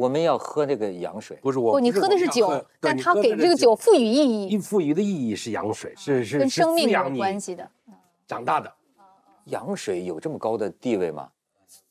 [0.00, 1.36] 我们要喝这个羊水。
[1.42, 7.68] 不是我不，你喝的是酒但它你喝的是给这个酒赋予意义，一赋予的意义是羊水，是是是跟生命有关系的。
[8.26, 8.72] 长大的，
[9.46, 11.28] 羊水有这么高的地位吗？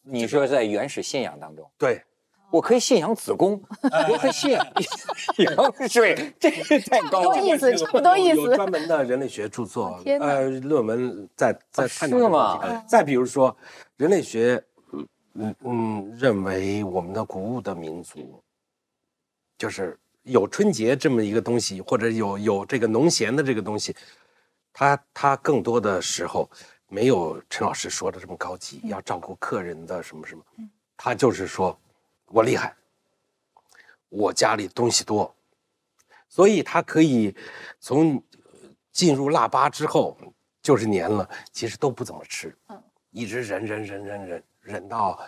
[0.01, 2.01] 你说在原始信仰当中，对，
[2.49, 4.65] 我可以信仰子宫，我可以信仰
[5.37, 7.35] 羊水，这个太高了。
[7.35, 8.55] 多意思，差不多意有有思。
[8.55, 13.55] 专门的人类学著作呃，论文在在啊探讨这个再比如说，
[13.97, 14.63] 人类学，
[15.33, 18.43] 嗯嗯嗯，认为我们的谷物的民族，
[19.57, 23.95] 就是有春节这么一个东西，或者有有这个农闲的这个东西，
[24.73, 26.49] 他他更多的时候
[26.87, 30.43] 没有陈老师说的这么高级，要照顾客人的什么什么，
[30.97, 31.79] 他就是说
[32.25, 32.75] 我厉害，
[34.09, 35.33] 我家里东西多，
[36.27, 37.35] 所以他可以
[37.79, 40.17] 从呃进入腊八之后
[40.61, 42.83] 就是年了，其实都不怎么吃，嗯。
[43.11, 45.19] 一直忍忍忍忍忍忍到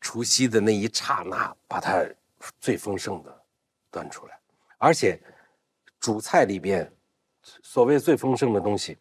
[0.00, 2.04] 除夕的那一刹那，把它
[2.60, 3.42] 最丰盛的
[3.90, 4.38] 端出来，
[4.76, 5.18] 而且
[5.98, 6.92] 主菜里边
[7.62, 8.98] 所谓最丰盛的东西，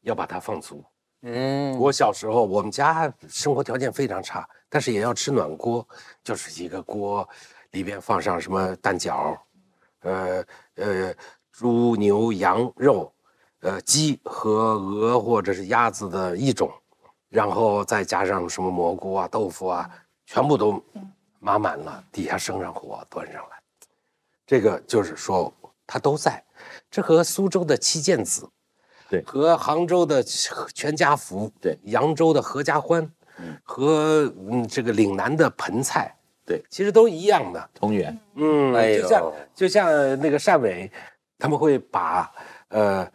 [0.00, 0.84] 要把它放足。
[1.20, 5.86] 嗯，我小时候，我们家生活条件非常差，但是也要吃暖锅，
[6.24, 7.26] 就是一个锅，
[7.70, 9.38] 里边放上什么蛋饺，
[10.00, 11.14] 呃呃，
[11.52, 13.14] 猪牛羊肉，
[13.60, 16.68] 呃鸡和鹅或者是鸭子的一种，
[17.32, 19.90] 然后再加上什么蘑菇啊、豆腐啊，
[20.26, 20.84] 全部都
[21.40, 23.56] 码满了，底下生上火端上来，
[24.46, 25.50] 这个就是说
[25.86, 26.44] 它都在，
[26.90, 28.46] 这和苏州的七件子。
[29.08, 29.22] 对。
[29.24, 31.78] 和杭州的全家福，对。
[31.84, 33.58] 扬州的合家欢，嗯。
[33.64, 36.14] 和嗯这个岭南的盆菜，
[36.44, 37.70] 对，其实都一样的。
[37.74, 39.90] 同源，嗯，哎就像就像
[40.20, 40.90] 那个汕尾，
[41.38, 42.30] 他们会把
[42.68, 43.10] 呃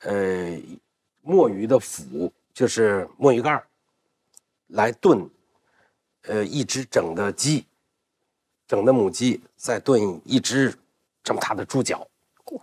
[0.00, 0.58] 呃
[1.22, 3.64] 墨鱼的腹，就是墨鱼干儿
[4.66, 5.30] 来炖，
[6.22, 7.64] 呃一只整的鸡，
[8.66, 10.74] 整的母鸡，再炖一只
[11.22, 12.04] 这么大的猪脚，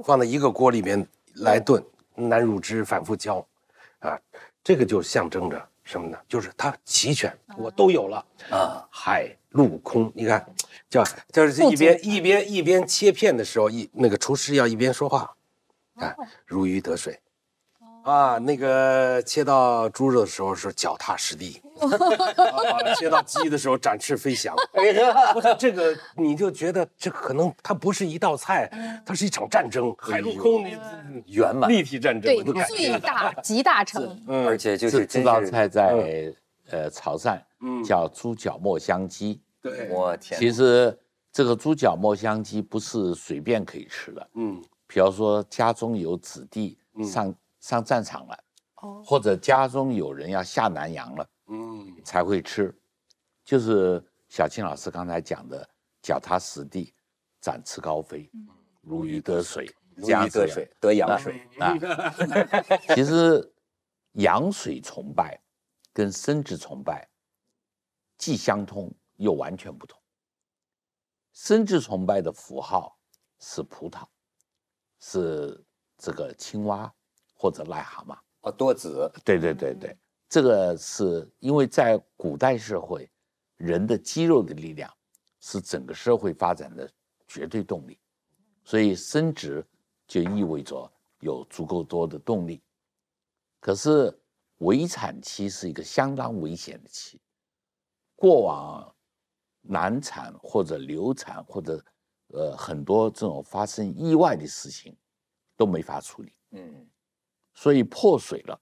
[0.03, 1.81] 放在一个锅里面来炖，
[2.13, 3.47] 南乳汁反复浇，
[3.99, 4.19] 啊，
[4.62, 6.19] 这个就象征着什么呢？
[6.27, 8.17] 就是它齐全，我都有了。
[8.51, 10.45] 啊，海陆空，你看，
[10.89, 15.38] 叫就是一边一边一边切片的时候，一那个厨师要一边说话，
[15.93, 16.13] 啊，
[16.45, 17.17] 如鱼得水，
[18.06, 24.56] 啊，那个切到猪肉的时候是脚踏实地， 啊，切到鸡的时候展翅飞翔。
[24.74, 28.70] 哎呀， 不是这个，你就觉得这可能它不是一道菜，
[29.04, 30.78] 它是一场战争，海陆空你
[31.26, 33.00] 圆满立体战争，对最。
[33.00, 36.32] 大集大成， 嗯而且就这是，这道菜在
[36.70, 39.41] 呃潮汕嗯叫猪脚墨香鸡。
[39.63, 40.96] 对，我天，其实
[41.32, 47.34] 这个猪脚墨香鸡不是随便可以吃的，嗯比方说家中有子弟嗯上
[47.65, 48.43] 上战场了，
[48.75, 52.71] 哦或者家中有人要下南洋了嗯才会吃，
[53.43, 53.99] 就是
[54.30, 55.67] 小青老师刚才讲的
[55.99, 56.93] 脚踏实地、
[57.41, 58.30] 展翅高飞、
[58.82, 61.73] 如鱼得水，如鱼得水，得羊水，啊。
[62.93, 63.51] 其实
[64.12, 65.41] 羊水崇拜
[65.91, 67.10] 跟生殖崇拜
[68.15, 69.99] 既相通又完全不同。
[71.34, 72.95] 生殖崇拜的符号
[73.39, 74.06] 是葡萄，
[74.99, 75.65] 是
[75.97, 76.93] 这个青蛙
[77.45, 78.17] 或者癞蛤蟆。
[78.41, 79.95] 哦，多子，对对对对，
[80.27, 83.08] 这个是因为在古代社会，
[83.58, 84.91] 人的肌肉的力量
[85.41, 86.91] 是整个社会发展的
[87.27, 87.99] 绝对动力，
[88.63, 89.63] 所以生殖
[90.08, 92.63] 就意味着有足够多的动力。
[93.60, 94.12] 可是
[94.58, 97.21] 围产期是一个相当危险的期，
[98.15, 98.95] 过往
[99.62, 101.86] 难产或者流产或者
[102.29, 104.97] 呃很多这种发生意外的事情
[105.55, 106.34] 都没法处理。
[106.51, 106.88] 嗯，
[107.56, 108.60] 所以破水了，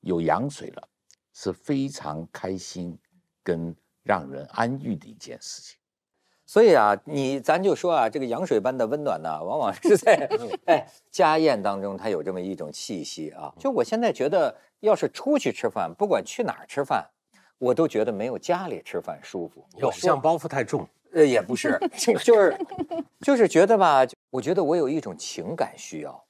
[0.00, 0.88] 有羊水了，
[1.32, 2.98] 是非常开心
[3.42, 5.78] 跟让人安逸的一件事情。
[6.44, 10.28] 所以啊，你咱就说啊，这个羊水般的温暖呢，往往是在
[10.66, 13.52] 哎家宴当中，它有这么一种气息啊。
[13.58, 17.08] 就我现在觉得，要是出去吃饭，不管去哪儿吃饭，
[17.58, 19.66] 我都觉得没有家里吃饭舒服。
[19.80, 20.88] 偶像包袱太重。
[21.12, 22.58] 呃，也不是， 就是
[23.22, 26.25] 就是觉得吧，我觉得我有一种情感需要，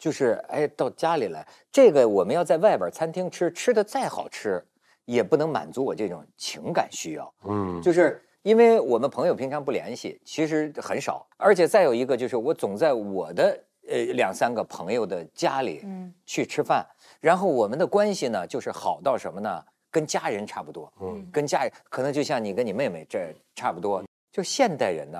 [0.00, 4.64] 就是哎，到家里来，这个我们要在外边餐厅吃，吃的再好吃，
[5.04, 7.34] 也不能满足我这种情感需要。
[7.44, 16.86] 嗯，就是因为我们朋友平常不联系，其实很少，而且再有一个就是我总在我的呃两三个朋友的家里嗯去吃饭，
[17.20, 19.62] 然后我们的关系呢就是好到什么呢？
[19.90, 24.02] 跟家人差不多，嗯跟家人可能就像你跟你妹妹这差不多。
[24.32, 25.18] 就现代人呢，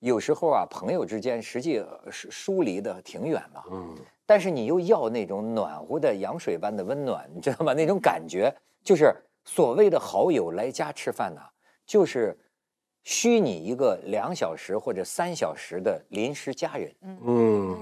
[0.00, 3.96] 有时候啊，朋友之间实际呃疏疏离的挺远的，嗯
[4.30, 7.74] 但是你又要那种暖和的羊水般的温暖，你知道吗？
[7.74, 9.12] 那种感觉就是
[9.44, 11.40] 所谓的好友来家吃饭呢，
[11.84, 12.38] 就是
[13.02, 16.94] 虚拟一个两小时或者三小时的临时家人。
[17.24, 17.76] 嗯。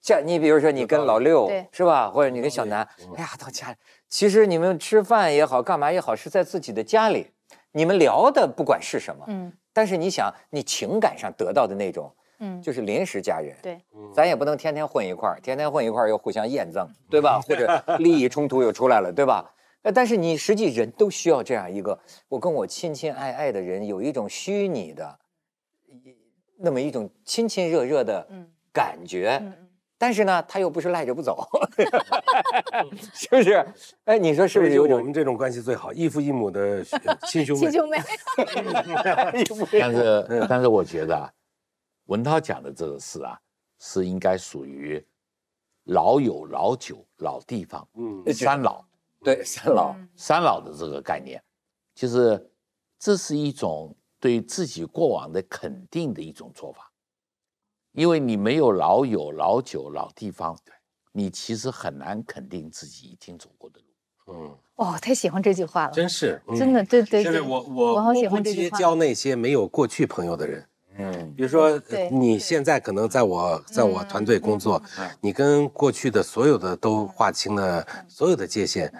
[0.00, 3.68] 像你比如说你跟老六是吧，或者你跟小南，哎呀，到家。
[3.70, 3.76] 里，
[4.08, 7.26] 其实你们吃饭也好，干嘛也好，是在自己的家里，
[7.72, 9.52] 你们聊的不管是什么，嗯。
[9.74, 12.10] 但是你想，你情感上得到的那种，
[12.44, 13.80] 嗯，就是临时家人，对，
[14.12, 17.40] 咱也不能天天混一块儿，天天混一块儿又互相验证，对吧？
[17.46, 19.48] 或者利益冲突又出来了，对吧？
[19.82, 21.96] 呃，但是你实际人都需要这样一个，
[22.28, 25.18] 我跟我亲亲爱爱的人有一种虚拟的，
[26.58, 29.38] 那么一种亲亲热热的嗯感觉。
[29.40, 29.68] 嗯嗯
[30.02, 31.46] 但是呢，他又不是赖着不走，
[33.14, 33.64] 是不是？
[34.04, 36.82] 哎，你说是不是有种我们这种关系最好，异父异母的
[37.30, 37.80] 亲兄妹亲？
[37.80, 37.98] 兄妹，
[39.80, 41.32] 但是但是我觉得啊，
[42.06, 43.38] 文涛讲的这个事啊，
[43.78, 45.04] 是应该属于
[45.84, 48.84] 老友、老酒、老地方，嗯，三老。
[49.24, 51.40] 对三老，三老的这个概念，
[51.94, 52.50] 就是
[52.98, 56.90] 这是一种对自己过往的肯定的一种做法，
[57.92, 60.58] 因为你没有老友、老酒、老地方，
[61.12, 63.86] 你其实很难肯定自己已经走过的路。
[64.34, 66.56] 嗯，哦，太喜欢这句话了，真是，嗯。
[66.56, 68.76] 真的，对对对，就是我我我好喜不欢这句话。
[68.76, 70.68] 结交那些没有过去朋友的人。
[70.98, 71.80] 嗯，比如说，
[72.10, 75.08] 你现在可能在我在我团队工作，嗯。
[75.20, 78.92] 你跟过去的所有的都划清了所有的界限，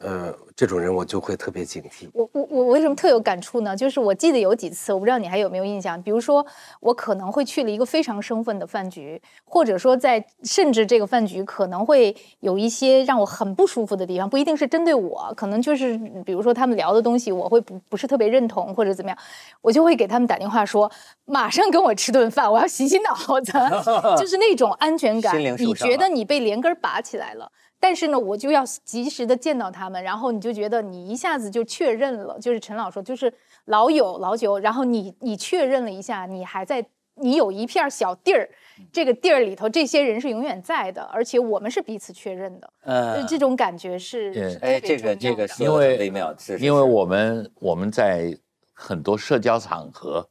[0.00, 2.08] 呃，这种人我就会特别警惕。
[2.12, 3.76] 我我我为什么特有感触呢？
[3.76, 6.00] 就是我记得有几次，我不知道你还有没有印象。
[6.00, 6.44] 比如说，
[6.80, 19.18] 我可能会去了一个非常生分的饭局，或者说在甚至这个饭局可能会有一些让我很不舒服的地方，不一定是针对我，可能就是比如说他们聊的东西，我会不不是特别认同或者怎么样，
[19.60, 20.88] 我就会给他们打电话说，
[21.24, 23.52] 马上跟我吃顿饭，我要洗洗脑子，
[24.16, 25.36] 就是那种安全感。
[25.58, 27.50] 你觉得你被连根儿拔起来了。
[27.80, 33.32] 但是呢，我就要及时的见到他们，然后你就觉得你一下子就确认了，就是陈老说，就是
[33.66, 38.48] 老友老酒，然后你你确认了一下，你还在，你有一片小地儿，
[38.92, 46.12] 这个地儿里头这些人是永远在的，而且我们是彼此确认的，呃呃，这种感觉是哎，这个这个因为
[46.58, 48.36] 因为我们我们在
[48.74, 50.28] 很多社交场合，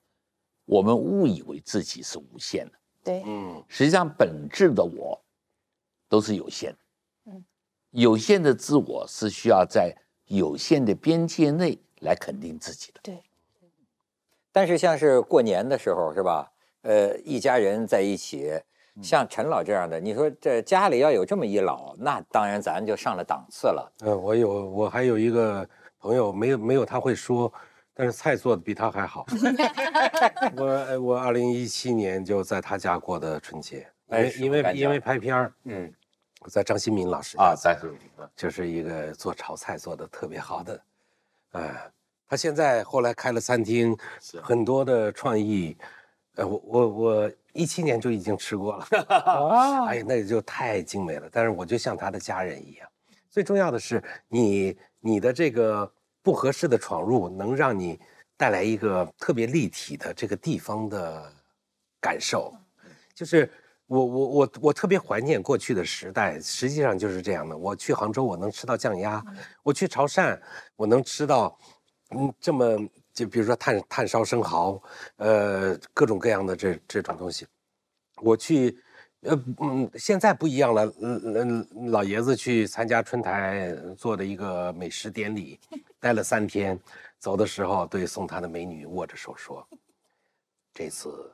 [0.66, 2.74] 我们误以为自己是无限的，
[3.04, 5.22] 对嗯，实际上本质的我
[6.10, 6.78] 都是有限的。
[7.98, 9.96] 嗯，有限的自我是需要在
[10.28, 13.00] 有限的边界内来肯定自己的。
[13.04, 13.24] 对，
[14.52, 16.52] 但是像是过年的时候是吧？
[16.84, 18.52] 呃，一家人在一起，
[18.96, 23.92] 嗯像陈老这样的，你说这家里要有这么一老，那当然咱就上了档次了。
[24.06, 25.68] 嗯，我有我还有一个
[26.00, 27.52] 朋友，没有没有他会说，
[27.94, 29.26] 但是菜做的比他还好。
[30.56, 36.07] 我呃我二零一七年就在他家过的春节，因哎为因为因为拍片儿，嗯，我
[36.46, 37.80] 在张新民老师啊，家在
[38.36, 40.82] 就是一个做炒菜做的特别好的，
[41.52, 41.92] 呃，
[42.28, 43.98] 他现在后来开了餐厅，
[44.42, 45.76] 很多的创意，
[46.36, 48.88] 呃，我我我一七年就已经吃过了，
[49.90, 51.28] 哎呀，那也就太精美了。
[51.32, 52.88] 但是我就像他的家人一样，
[53.30, 58.00] 最重要的是你你的这个不合适的闯入，能让你
[58.38, 61.34] 带来一个特别立体的这个地方的
[62.00, 62.54] 感受，
[63.14, 63.52] 就是。
[63.88, 67.58] 我我我我特别怀念过去的时代，实际上就是这样的。
[67.58, 69.24] 我去杭州，我能吃到酱鸭；
[69.64, 70.38] 我去潮汕，
[70.76, 71.58] 我能吃到，
[72.10, 72.78] 嗯，这么
[73.14, 74.82] 就比如说炭炭烧生蚝，
[75.16, 77.48] 呃，各种各样的这这种东西。
[78.18, 78.78] 我去，
[79.22, 80.86] 呃嗯，现在不一样了。
[81.02, 85.58] 嗯嗯，老爷子去参加春台做的一个美食典礼，
[85.98, 86.78] 待了三天，
[87.20, 89.66] 走的时候对送他的美女握着手说
[90.74, 91.32] ：“这次。”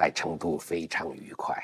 [0.00, 1.54] 在成都非常愉快，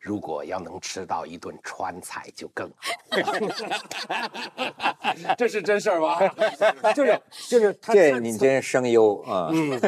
[0.00, 2.74] 如果要能吃到一顿川菜就更好。
[5.38, 6.18] 这是真事儿吧？
[6.92, 9.48] 就是就是他这餐你真声优啊！
[9.52, 9.80] 嗯，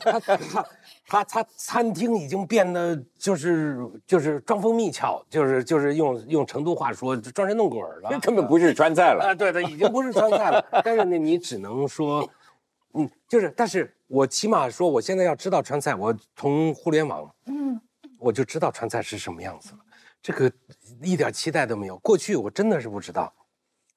[0.00, 0.36] 他他
[1.06, 8.18] 他他餐厅已经变得就是就是装疯蜜巧，就是就是用用成都话说装神弄鬼了这。
[8.18, 9.26] 根本不是川菜了。
[9.26, 10.64] 啊，对对，已经不是川菜了。
[10.82, 12.28] 但是呢，你只能说，
[12.94, 17.80] 嗯，就是，但是我起码说，我现在要知道川菜，我从互联网，嗯，
[18.18, 19.78] 我就知道川菜是什么样子了。
[20.22, 20.52] 这个
[21.02, 21.96] 一点期待都没有。
[21.98, 23.32] 过去我真的是不知道，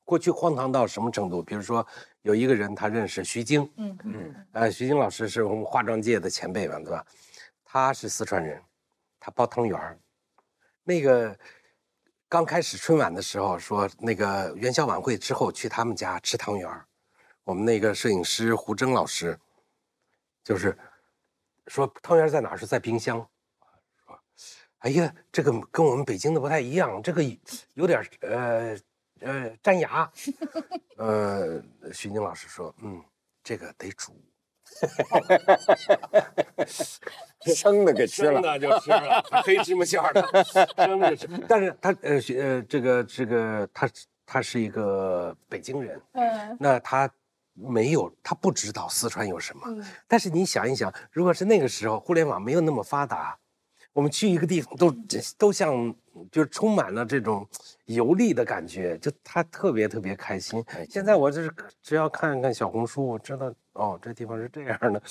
[0.05, 1.41] 过去荒唐到什么程度？
[1.41, 1.85] 比如说，
[2.21, 7.05] 有一个人他认识徐晶，嗯嗯呃，徐晶老师是我们化妆界的前辈嘛，对吧？
[7.65, 8.61] 他是四川人，
[9.19, 9.97] 他包汤圆儿。
[10.83, 11.35] 那个
[12.29, 16.85] 刚开始春晚的时候说，那个元宵晚会之后去他们家吃汤圆儿。
[17.43, 19.37] 我们那个摄影师胡征老师，
[20.43, 20.77] 就是
[21.67, 22.57] 说汤圆在哪儿？
[22.57, 23.17] 是在冰箱。
[24.05, 24.17] 说，
[24.79, 27.21] 哎呀，这个跟我们北京的不太一样，这个
[27.73, 28.77] 有点呃
[29.21, 30.09] 呃粘牙。
[30.97, 31.61] 呃，
[31.93, 33.03] 徐宁老师说，嗯，
[33.43, 34.13] 这个得煮。
[37.53, 38.41] 生的给吃了。
[38.41, 40.43] 的就吃了，黑芝麻馅儿的，
[40.77, 41.27] 生的吃。
[41.47, 43.89] 但是他呃学呃这个这个他
[44.25, 47.07] 他是一个北京人，嗯那他
[47.53, 49.61] 没有他不知道四川有什么。
[49.67, 53.37] 嗯但是你想一想，如果是那个时候互联网没有那么发达，
[53.93, 54.91] 我们去一个地方都
[55.37, 55.93] 都像
[56.31, 57.47] 就是充满了这种
[57.85, 60.63] 游历的感觉，就他特别特别开心。
[60.89, 65.01] 现在我就是只要看看小红书，我知道哦，这地方是这样的，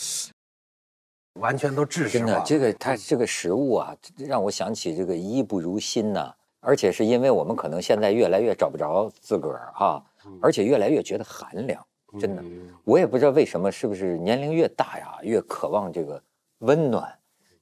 [1.35, 10.05] 完全都知识真的，这个它这个食物啊，让我想起这个衣不如新呐、而且是因为我们可能现在越来越找不着自个儿哈，
[10.41, 11.85] 而且越来越觉得寒凉。
[12.19, 16.23] 真的，嗯我也不知道为什么，是不是年龄越大呀，越渴望这个
[16.59, 17.13] 温暖，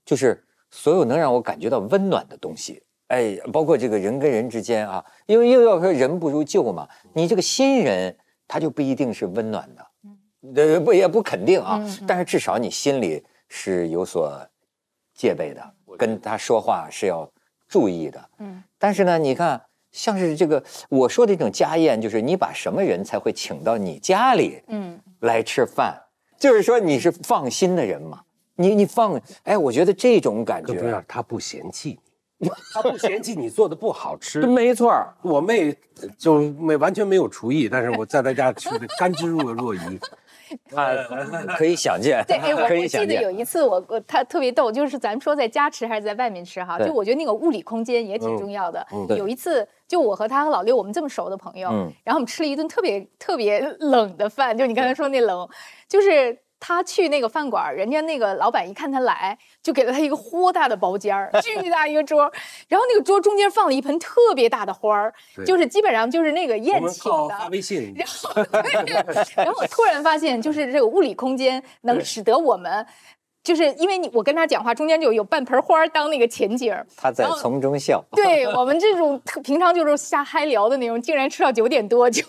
[0.04, 2.82] 就是所有能让我感觉到温暖的东西。
[3.08, 9.86] 哎，包括这个人跟人之间啊，因为又要说人不如旧嘛，你这个新人他就不一定是温暖的，
[10.74, 14.40] 呃，不也不肯定啊，嗯嗯但是至少你心里是有所
[15.12, 17.28] 戒备的，跟他说话是要
[17.68, 18.30] 注意的。
[18.38, 19.60] 嗯但是呢，你看，
[19.92, 26.00] 像是这个我说的这种家宴，就是你把什么人才会请到你家里嗯来吃饭，
[26.38, 28.22] 就是说你是放心的人嘛。
[28.56, 31.98] 你你放，哎，我觉得这种感觉，更重要，他不嫌弃
[32.36, 34.40] 你，他不嫌弃你做的不好吃。
[34.46, 34.92] 没错。
[35.22, 35.74] 我妹
[36.18, 39.98] 就没完全没有厨艺，但是我在她家吃的甘之若若饴。
[40.74, 40.90] 啊，
[41.56, 43.22] 可以想见，对，哎，我 我记得。
[43.22, 48.86] 有一次我我他特别逗，就是咱们说在家吃还是在外面吃哈，就我觉得那个物理空间也挺重要的。
[48.92, 55.48] 嗯有一次，就我和他和老六我们这么熟的朋友，嗯然后我们吃了一顿特别特别冷的饭，就你刚才说那冷，
[55.88, 56.38] 就是。
[56.60, 62.32] 他去那个饭馆儿，人家那个老板一看他来，就给了他一个豁大的包间儿，巨大一个桌儿，
[62.68, 65.12] 然后那个桌中间放了一盆特别大的花儿，
[65.46, 67.38] 就是基本上就是那个宴请的。
[67.38, 68.30] 发微信，然后，
[69.36, 72.86] 然后我突然发现，就是这个物理空间能使得我们，
[73.42, 76.86] 就是因为你我跟他讲话，中间就有半盆花当那个前景儿。
[76.96, 78.04] 他在从中笑。
[78.12, 82.22] 对我们这种特平常就是瞎嗨聊的那种，竟然吃到九点多就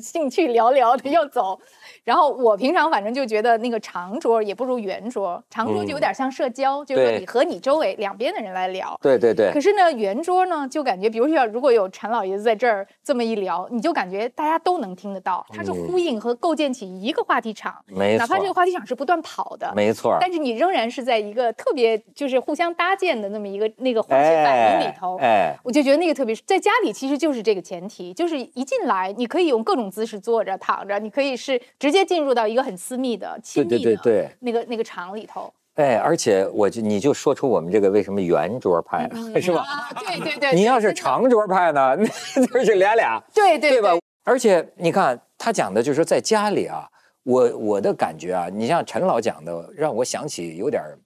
[0.00, 1.58] 兴趣寥寥的要走。
[2.04, 8.98] 然后我平常反正就觉得那个长桌也不如圆桌，长桌就有点像社交，就是说你和你周围两边的人来聊。
[9.02, 20.17] 对对对可，是呢，圆桌呢，就感觉，比如说，如果有陈老爷子在这儿这么一聊，你就感觉大家都能听得到，它是呼应和构建起一个话题场，嗯没错哪怕这个话题场是不断跑的，没错儿。
[20.20, 25.16] 但是你仍然是在一个特别就是互相搭建的那么一个那个环境反应里头。
[25.18, 39.60] 哎，我就觉得那个特别是在家里，其实就是这个前提，就是一进来你可以用各种姿势坐着、躺着，你可以是直接进入到一个很私密的、亲密的对对对那个那个场里头，哎，而且我就你就说出我们这个为什么圆桌派了， 是吧？
[39.60, 43.92] 啊，对 对对，你要是，长桌派呢，那 就是俩俩，对对对吧？
[44.24, 46.88] 而且你看他讲的，就是说在家里啊，
[47.22, 50.98] 我我的感觉啊，你像陈老讲的，让我想起有点儿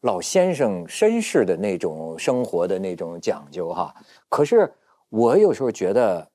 [0.00, 3.94] 老先生绅士的那种生活的那种讲究哈。
[4.28, 4.72] 可是
[5.08, 6.28] 我有时候觉得，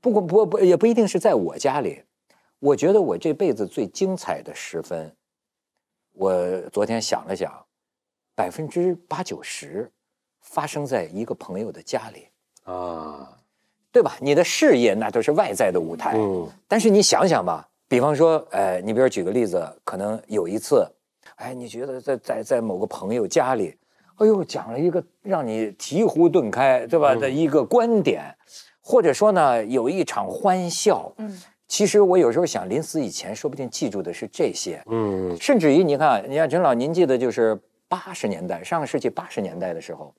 [0.00, 2.02] 不过不不也不一定是在我家里，
[2.58, 5.14] 我觉得我这辈子最精彩的时分，
[6.12, 7.50] 我昨天想了想，
[8.34, 9.90] 百分之八九十
[10.40, 12.28] 发生在一个朋友的家里。
[12.64, 13.36] 啊，
[13.90, 14.16] 对吧？
[14.20, 20.86] 你的事业那都是外在的舞台，嗯但是你想想吧，比方说，哎，你比如举个例子，可能有一次，
[21.36, 23.74] 哎，你觉得在在在某个朋友家里，
[24.16, 28.36] 哎呦，讲了一个让你醍醐顿开，对吧、的一个观点，
[28.82, 31.10] 或者说呢，有一场欢笑。
[31.16, 35.34] 嗯，其实我有时候想，临死以前，说不定记住的是这些，嗯。
[35.40, 37.58] 甚至于你看，你看陈老，您记得就是
[37.88, 40.14] 八十年代，上个世纪八十年代的时候，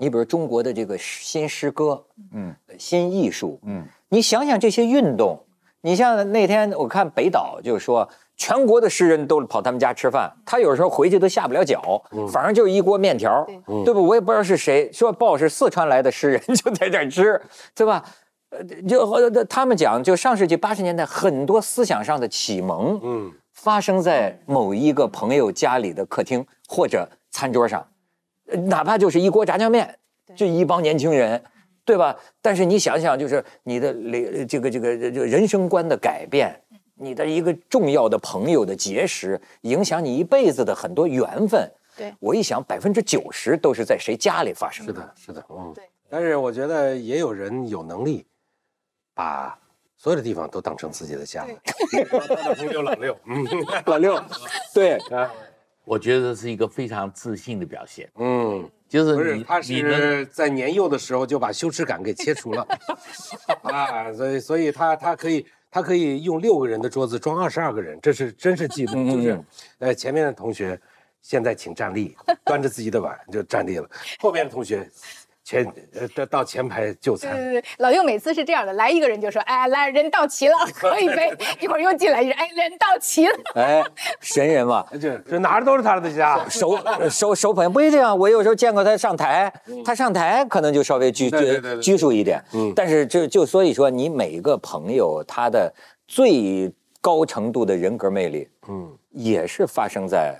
[0.00, 5.38] 你比如中国的这个新诗歌，嗯新艺术，嗯，你想想这些运动，
[5.82, 12.02] 你像那天我看北岛就说，全国的诗人都跑他们家吃饭，他有时候回去都下不了脚，
[12.32, 14.00] 反正就是一锅面条，对对吧？
[14.00, 17.40] 我也不知道是谁说报是四川来的诗人 就在这儿吃，
[17.74, 18.04] 对吧？
[18.50, 27.86] 呃，就呃他们讲，就上世纪八十年代很多思想上的启蒙，嗯发生在某一个朋友家里的客厅或者餐桌上，
[28.46, 29.98] 呃哪怕就是一锅炸酱面，
[30.34, 31.42] 就一帮年轻人，
[31.88, 32.14] 对吧？
[32.42, 36.54] 但是你想想，就是你的这这个这个这个人生观的改变，
[36.96, 41.66] 你的一个重要的朋友的结识，影响你一辈子的很多缘分。
[41.96, 45.84] 对我一想，百分之九十都是在谁家里发生的是的，是的，嗯对。
[46.10, 48.26] 但是我觉得也有人有能力
[49.14, 49.58] 把
[49.96, 51.50] 所有的地方都当成自己的家了。
[52.36, 53.46] 他的朋友老六，嗯
[53.86, 54.22] 老六，
[54.74, 55.32] 对，啊
[55.88, 62.66] 我觉得是一个非常自信的表现，嗯，就是你不是，他是在年幼的时候就把羞耻感给切除了。
[63.64, 69.42] 啊，所以所以他他可以他可以用六个人的桌子装二十二个人，这是真是记录，就是
[69.78, 70.78] 呃前面的同学
[71.22, 72.14] 现在请站立，
[72.44, 74.86] 端着自己的碗就站立了，后面的同学
[75.48, 75.64] 前
[75.98, 77.34] 呃到到前排就餐。
[77.34, 81.32] 对对对，老六每次是这样的，来一个人就说，哎，来人到齐了， 喝一杯，
[81.62, 83.82] 一会儿又进来一人，哎，人到齐了，哎，
[84.20, 86.78] 神人嘛， 这这哪儿都是他的家， 手
[87.08, 89.50] 手手捧不一定啊，我有时候见过他上台，
[89.86, 95.72] 他上台可能就稍微拘对对对对拘束一点，嗯但是就就所以说，你每一个朋友他的
[96.06, 96.70] 最
[97.00, 100.38] 高程度的人格魅力，嗯也是发生在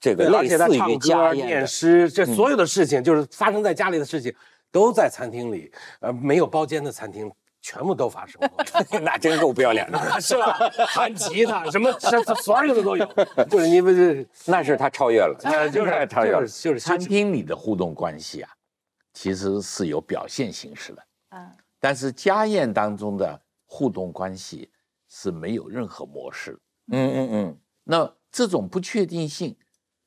[0.00, 1.54] 这个，而类似于家宴的。
[1.54, 4.34] 念诗，这所有的事情，就是发生在家里的事情，
[4.72, 5.70] 都在餐厅里。
[6.00, 7.30] 呃，没有包间的餐厅，
[7.60, 8.64] 全部都发生过。
[9.00, 10.56] 那真够不要脸的， 是吧？
[10.94, 13.06] 弹吉他，什么这这所有的都有，
[13.50, 16.46] 就是你们这 那是他超越了，呃，就是超越了就。
[16.46, 18.50] 是就是餐厅里的互动关系啊，
[19.12, 21.46] 其实是有表现形式的，嗯
[21.78, 24.70] 但是家宴当中的互动关系
[25.08, 26.58] 是没有任何模式。
[26.92, 29.56] 嗯嗯嗯，那这种不确定性，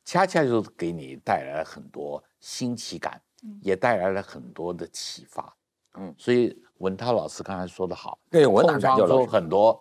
[0.05, 3.21] 恰恰就给你带来了很多新奇感，
[3.61, 5.55] 也带来了很多的启发。
[5.95, 9.25] 嗯所以文涛老师刚才说的好，对我哪碰撞出？
[9.25, 9.73] 很多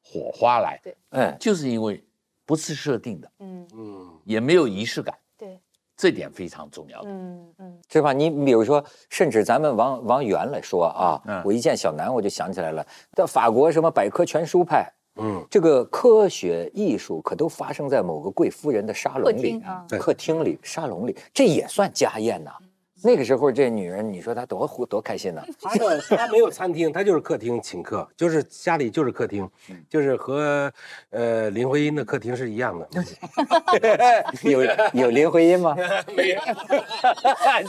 [0.00, 2.02] 火花来，对，嗯，就是因为
[2.44, 5.60] 不是设定的，嗯，嗯，也没有仪式感，对，
[5.96, 7.10] 这点非常重要的。
[7.10, 8.12] 嗯嗯是吧？
[8.12, 22.50] 你比如说，甚至咱们往往远来说啊，嗯我一见小南我就想起来了，在法国什么百科全书派，嗯，这个科学艺术可都发生在某个贵夫人的沙龙里厅啊，对客厅里、沙龙里，这也算家宴呐。
[23.02, 25.42] 那个时候，这女人，你说她多多多开心呐！
[25.60, 29.48] 他的他没有餐厅，她就是客厅请客，就是家里就是客厅，
[29.88, 30.72] 就是和
[31.10, 32.88] 呃林徽因的客厅是一样的。
[34.42, 34.64] 有
[34.94, 35.76] 有林徽因吗？
[36.16, 36.40] 没有，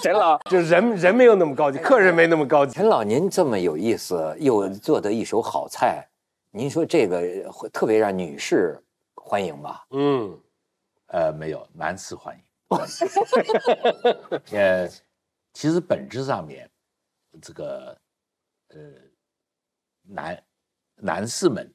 [0.01, 2.73] 陈老，就人人没有那么高级，客人没那么高级。
[2.73, 6.07] 陈老，您这么有意思，又做得一手好菜，
[6.51, 8.81] 您说这个会特别让女士
[9.15, 9.85] 欢迎吧？
[9.91, 10.39] 嗯，
[11.07, 12.43] 呃，没有，男士欢迎。
[14.57, 14.87] 呃，
[15.53, 16.69] 其实本质上面，
[17.41, 17.97] 这个
[18.69, 18.77] 呃，
[20.03, 20.43] 男
[20.95, 21.73] 男士们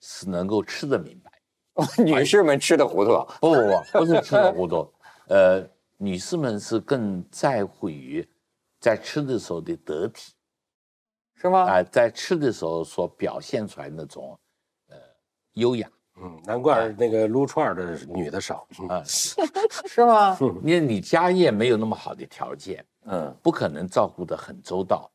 [0.00, 3.12] 是能够吃得明白，女士们吃的糊涂。
[3.40, 4.92] 不不不，不是吃得糊涂，
[5.28, 5.66] 呃，
[5.98, 8.26] 女士们是更在乎于
[8.80, 10.32] 在吃的时候的得体
[11.44, 11.70] 是吗？
[11.70, 14.38] 啊、在吃的时候所表现出来那种
[14.88, 14.96] 呃
[15.52, 18.66] 优雅嗯，难怪那个撸串儿的女的少。
[18.80, 19.02] 嗯啊
[19.86, 20.38] 是吗？
[20.62, 25.10] 因为你家业没有那么好的条件，嗯不可能照顾得很周到，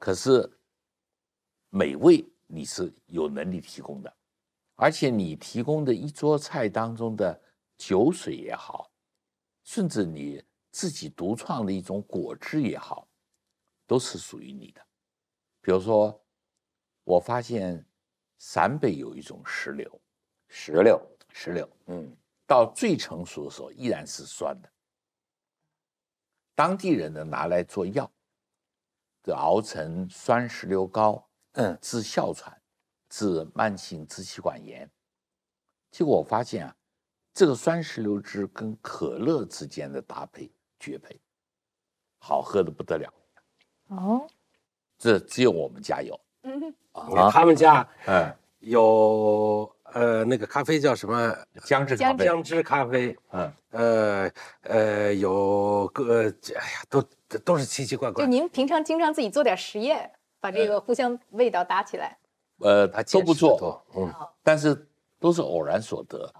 [0.00, 0.50] 可是
[1.68, 4.12] 美味你是有能力提供的，
[4.74, 7.40] 而且你提供的一桌菜当中的
[7.76, 8.90] 酒水也好，
[9.62, 10.42] 甚至你
[10.72, 13.06] 自己独创的一种果汁也好，
[13.86, 14.80] 都是属于你的。
[15.60, 16.18] 比如说，
[17.04, 17.84] 我发现
[18.38, 20.00] 陕北有一种石榴，
[20.48, 24.70] 石榴，石榴嗯到最成熟的时候依然是酸的。
[26.54, 28.10] 当地人呢拿来做药，
[29.22, 32.60] 这熬成酸石榴膏，嗯，治哮喘，
[33.08, 34.90] 治慢性支气管炎。
[35.90, 36.76] 结果我发现啊，
[37.32, 41.20] 这个酸石榴汁跟可乐之间的搭配绝配，
[42.18, 43.12] 好喝的不得了。
[43.88, 44.28] 哦，
[45.00, 46.20] 这只有我们家有。
[46.42, 51.34] 嗯啊，他们家嗯，有呃那个咖啡叫什么
[51.64, 52.18] 姜汁咖啡。
[52.18, 54.30] 姜汁姜汁咖啡，嗯，呃
[54.62, 57.02] 呃有个哎呀都
[57.44, 58.28] 都是奇奇怪怪就。
[58.28, 62.18] 您平常经常自己做点实验，把这个互相味道搭起来。
[62.58, 64.86] 呃，他都不做，嗯但是
[65.18, 66.30] 都是偶然所得。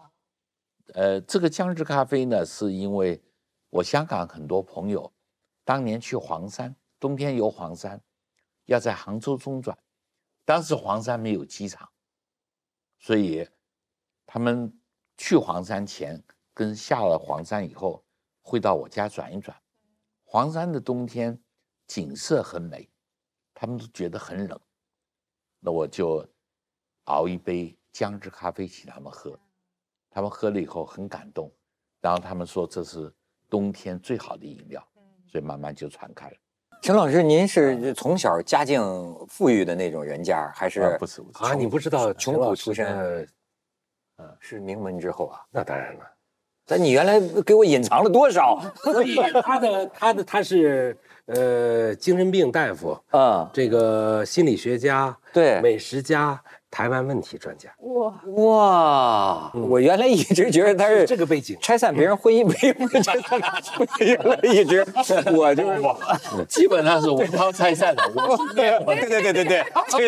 [0.92, 3.22] 呃，这个姜汁咖啡呢，是因为
[3.70, 5.10] 我香港很多朋友
[5.64, 7.98] 当年去黄山，冬天游黄山，
[8.70, 9.76] 要在杭州中转，
[10.44, 11.90] 当时黄山没有机场，
[13.00, 13.44] 所以
[14.24, 14.72] 他们
[15.16, 16.22] 去黄山前
[16.54, 18.04] 跟下了黄山以后，
[18.42, 19.60] 会到我家转一转。
[20.22, 21.36] 黄山的冬天
[21.88, 22.88] 景色很美，
[23.52, 24.60] 他们都觉得很冷，
[25.58, 26.24] 那我就
[27.06, 29.36] 熬一杯姜汁咖啡请他们喝，
[30.08, 31.52] 他们喝了以后很感动，
[32.00, 33.12] 然后他们说这是
[33.48, 34.88] 冬天最好的饮料，
[35.26, 36.36] 所以慢慢就传开了。
[36.82, 38.80] 陈老师，您是从小家境
[39.28, 43.28] 富裕的那种人家，还是啊不是不是啊，你不知道穷苦出身
[44.16, 45.40] 呃是名门之后啊？
[45.50, 46.00] 那当然了。
[46.64, 48.60] 但你原来给我隐藏了多少？
[48.76, 50.96] 所 以他的他的他是
[51.34, 61.56] 呃精神病大夫，啊，这个心理学家，对，美食家，台湾问题专家，哇，哇，我原来一直觉得他是这个背景。
[61.60, 63.40] 拆散别人婚姻 没有拆散，
[64.00, 64.84] 原来一直
[65.32, 69.44] 我就是基本上是文涛拆散的，我是对对对对对对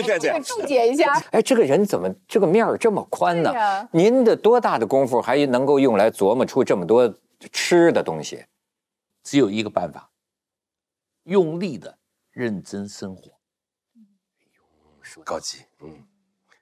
[0.02, 0.40] 对对。
[0.42, 1.12] 注解一下。
[1.30, 3.52] 哎，这个人怎么这个面儿这么宽呢？
[3.92, 7.12] 您的多大的功夫还能够用来琢磨出这么多
[7.52, 8.44] 吃的东西？
[9.24, 10.08] 只有一个办法，
[11.24, 11.98] 用力的
[12.30, 13.30] 认真生活。
[15.24, 16.04] 高级，嗯，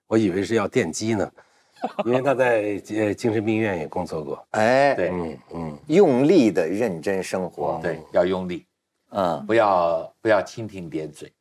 [0.07, 1.31] 我以为是要电击呢，
[2.05, 4.47] 因为他在呃精神病院也工作过。
[4.51, 7.79] 哎，对嗯嗯，用力的认真生活。
[7.83, 8.67] 对，要用力，
[9.11, 11.33] 嗯，不要不要蜻蜓点水。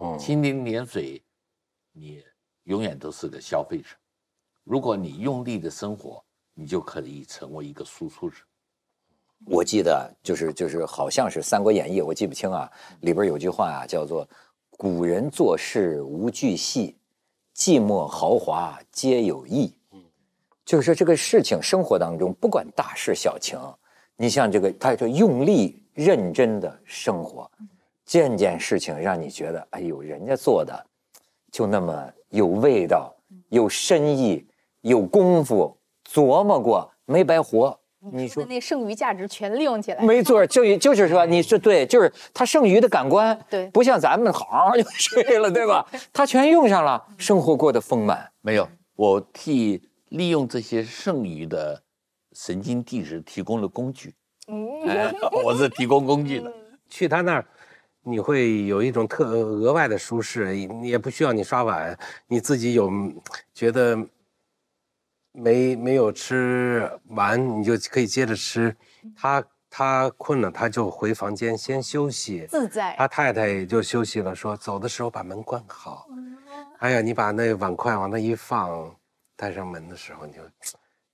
[0.00, 1.22] 嗯蜻蜓点水，
[1.92, 2.22] 你
[2.64, 3.96] 永远都是个消费者。
[4.64, 6.22] 如果你用力的生活，
[6.52, 8.38] 你就可以成为一个输出者。
[9.44, 12.70] 我记得就是就是好像是《三国演义》，我记不清啊，
[13.00, 14.26] 里边有句话啊，叫做
[14.76, 16.96] “古人做事无巨细，
[17.54, 19.72] 寂寞豪华皆有意”。
[20.64, 23.56] 就是说这个事情，生活当中不管大事小情，
[24.16, 27.48] 你像这个，他就用力认真的生活，
[28.04, 30.84] 件件事情让你觉得，哎呦，人家做的
[31.52, 33.14] 就那么有味道，
[33.50, 34.44] 有深意，
[34.80, 35.78] 有功夫，
[36.10, 37.78] 琢磨过，没白活。
[38.12, 45.86] 你说那剩余价值全利用起来，没错，剩余就是说，你说对，就是他剩余的感官，对不像咱们好就睡了，对吧？
[46.12, 48.30] 他全用上了，生活过得丰满。
[48.40, 51.82] 没有，我替利用这些剩余的
[52.32, 54.14] 神经递质提供了工具。
[54.48, 55.12] 嗯，哎，
[55.44, 56.52] 我是提供工具的。
[56.88, 57.44] 去他那儿，
[58.04, 61.98] 你会有一种特额外的舒适，你也不需要你刷碗，
[62.28, 62.88] 你自己有
[63.52, 63.98] 觉得
[65.36, 68.74] 没没有吃完，你就可以接着吃。
[69.14, 72.46] 他他困了，他就回房间先休息。
[72.48, 72.94] 自在。
[72.96, 76.06] 他太太也就休息了，说走的时候把门关好。
[76.78, 78.94] 哎呀，你把那碗筷往那一放，
[79.36, 80.40] 带上门的时候，你就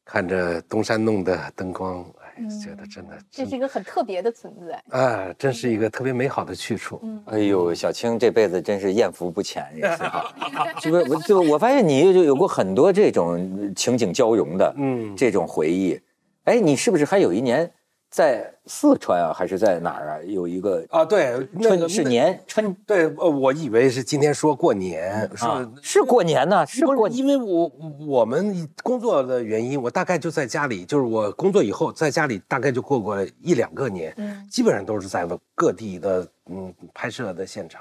[0.05, 2.05] 看着东山弄的灯光，
[2.37, 4.99] 哎，觉得真的，这是一个很特别的存在。
[4.99, 7.01] 啊，真是一个特别美好的去处。
[7.27, 10.35] 哎呦，小青这辈子真是艳福不浅，也是哈。
[10.81, 11.11] 是不是？
[11.11, 16.01] 我就我发现你就有过很多这种情景交融的，嗯这种回忆。
[16.45, 17.71] 哎，你是不是还有一年
[18.13, 20.23] 在四川啊，还是在哪儿啊？
[20.27, 27.73] 有一个啊，对，那春个是年春对，呃，我以为是今天说过年，啊，是过年呢，是不过因为我
[28.07, 37.81] 我们工作的原因，我大概就在家里，就是我工作以后在家里大概就过过一两个年，嗯基本上都是在各地的嗯拍摄的现场。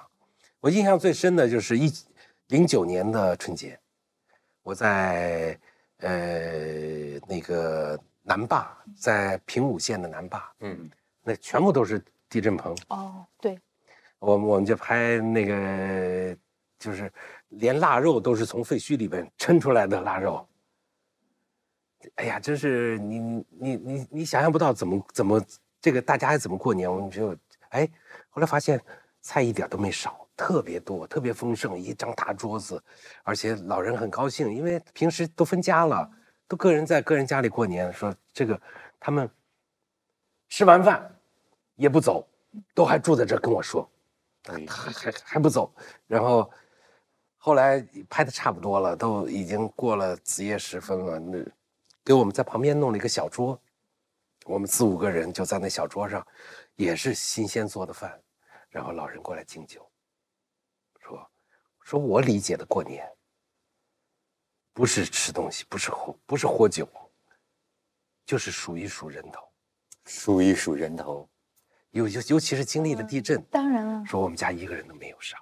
[0.62, 1.92] 我印象最深的就是一
[2.48, 3.78] 零九年的春节，
[4.64, 5.60] 我在
[5.98, 10.90] 呃那个南坝，在平武县的南坝，嗯
[11.24, 12.76] 那全部都是地震棚。
[12.90, 13.60] 哦，对，
[14.20, 16.38] 我们我们就拍那个，
[16.80, 17.12] 就是
[17.50, 20.48] 连腊肉都是从废墟里边抻出来的腊肉。
[22.16, 25.40] 哎呀，真是你你你你你想象不到怎么怎么
[25.80, 26.92] 这个大家还怎么过年？
[26.92, 27.38] 我们就
[27.70, 27.88] 哎，
[28.30, 28.82] 后来发现
[29.22, 32.82] 菜一点都没少，特别多，特别丰盛，一张大桌子，
[33.24, 36.10] 而且老人很高兴，因为平时都分家了，
[36.52, 38.62] 都个人在个人家里过年，说这个
[39.00, 39.30] 他们
[40.50, 41.18] 吃完饭
[41.76, 42.28] 也不走，
[42.76, 43.90] 都还住在这跟我说。
[44.68, 45.74] 还还还不走，
[46.08, 46.52] 然后
[47.38, 47.80] 后来
[48.10, 51.20] 拍的差不多了，都已经过了子夜时分了。
[51.20, 51.42] 那
[52.04, 53.58] 给我们在旁边弄了一个小桌，
[54.44, 56.26] 我们四五个人就在那小桌上，
[56.76, 58.20] 也是新鲜做的饭，
[58.70, 59.90] 然后老人过来敬酒，
[61.00, 61.32] 说
[61.84, 63.10] 说我理解的过年，
[64.74, 66.88] 不是吃东西，不是喝不是喝酒，
[68.26, 69.42] 就是数一数人头，
[70.06, 71.28] 数一数人头。
[71.92, 75.38] 尤尤尤其是经历了地震，当然了，说我们家一个人都没有少，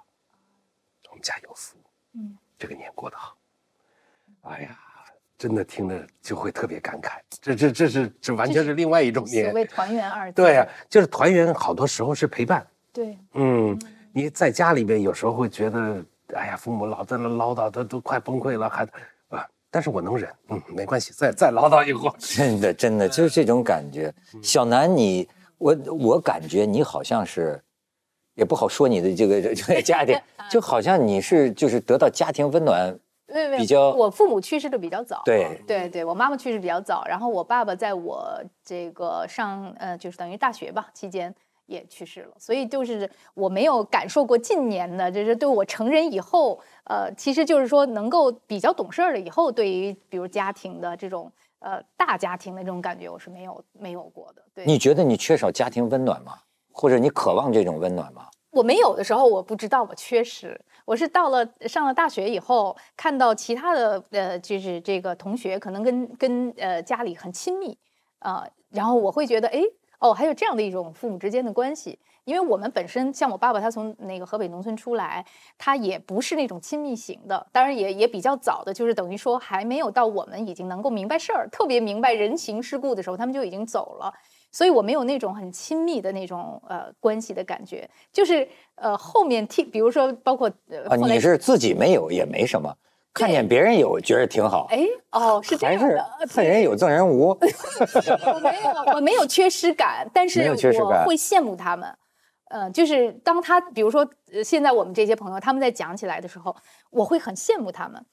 [1.08, 1.76] 我们家有福，
[2.14, 3.36] 嗯，这个年过得好。
[4.42, 4.76] 哎呀，
[5.38, 9.54] 真的听着就会特别感慨，这这这是这完全是另外一种年所。
[9.54, 10.42] 谓团圆二字。
[10.42, 12.66] 对呀、就是团圆，好多时候是陪伴。
[12.92, 13.78] 对，嗯，
[14.12, 16.04] 你在家里面有时候会觉得，
[16.34, 18.90] 哎呀，父母老在那唠叨，他都快崩溃了，还啊，
[19.70, 22.14] 但是我能忍，嗯，没关系，再再唠叨一会儿。
[22.18, 24.12] 真的，真的就是这种感觉。
[24.42, 27.62] 小南你，我我感觉你好像是，
[28.34, 30.18] 也不好说你的这个这个家庭，
[30.50, 32.98] 就好像你是就是得到家庭温暖，
[33.32, 35.22] 没有没有比较我父母去世的比较早。
[35.24, 41.32] 对对对，我妈妈去世比较早，然后我爸爸在我这个上呃，就是等于大学吧期间
[41.70, 54.42] 也去世了，所以就是我没有感受过近年的，就是对我成人以后，呃，其实就是说能够比较懂事儿了以后，对于比如家庭的这种呃大家庭的这种感觉，我是没有没有过的。
[54.52, 56.34] 对，你觉得你缺少家庭温暖吗？
[56.72, 58.26] 或者你渴望这种温暖吗？
[58.50, 60.60] 我没有的时候，我不知道我缺失。
[60.84, 67.78] 我是到了上了大学以后，看到其他的呃，就是这个同学可能跟跟呃家里很亲密
[68.18, 69.62] 啊、然后我会觉得，哎，
[70.00, 71.98] 哦，还有这样的一种父母之间的关系。
[72.24, 75.24] 因为我们本身像我爸爸，他从那个河北农村出来，
[75.56, 84.12] 他也不是那种亲密型的，当然也也比较早的，就是等于说还没有到我们已经能够明白事儿、特别明白人情世故的时候，他们就已经走了。
[84.52, 92.76] 所以我没有那种很亲密的那种呃关系的感觉，就是呃后面听，比如说包括呃啊，你是自己没有也没什么，
[93.12, 97.28] 看见别人有觉得挺好，哎哦是这样的，恨人有赠人无。
[98.34, 101.92] 我没有，我没有缺失感，但是我会羡慕他们。
[102.50, 106.54] 呃，就是当他比如说，呃现在我们这些朋友他们在讲起来的时候，
[106.90, 108.04] 我会很羡慕他们。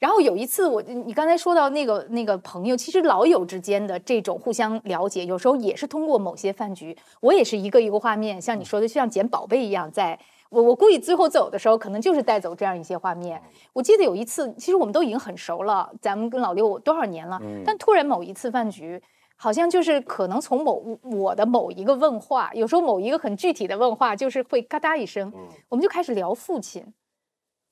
[0.00, 6.96] 然后有一次我，你刚才说到那个那个朋友，其实老友之间的这种互相了解，有时候也是通过某些饭局。
[7.20, 10.18] 我也是一个一个画面，像你说的，就像捡宝贝一样，在
[10.54, 13.42] 我我估计最后走的时候，可能就是带走这样一些画面。
[13.72, 19.02] 我记得有一次，其实我们都已经很熟了，咱们跟老刘多少年了，但突然某一次饭局。
[19.36, 25.30] 好像就是可能从某我的某一个问话，有时候某一个很具体的问话，就是会嘎哒一声，
[25.68, 26.86] 我们就开始聊父亲，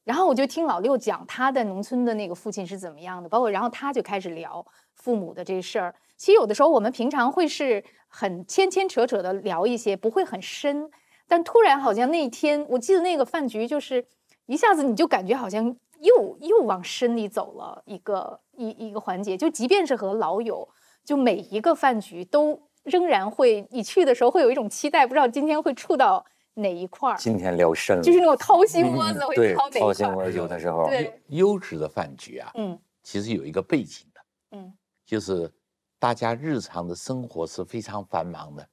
[0.03, 4.67] 然后我就听老六讲他在农村的那个父亲是怎么样的，包括然后他就开始聊
[4.97, 5.95] 父母的这事儿。
[6.17, 10.91] 其实有的时候我们平常会是很牵牵扯扯的聊一些，不会很深，
[11.33, 14.05] 但突然好像那一天，我记得那个饭局就是
[14.45, 20.69] 一下子你就感觉好像又又往深里走了一个一一个环节，就即便是和老友。
[21.03, 26.23] 就每一个饭局都仍然会，你去的时候会有一种期待，不知道今天会触到
[26.53, 27.17] 哪一块儿。
[27.17, 30.87] 今天聊深了，就是那种掏心窝子会掏哪一块掏心窝有的时候。
[30.93, 34.21] 对，优质的饭局啊，嗯，其实有一个背景的，
[34.51, 34.71] 嗯，
[35.07, 35.51] 就是
[35.99, 38.69] 大家日常的生活是非常繁忙的，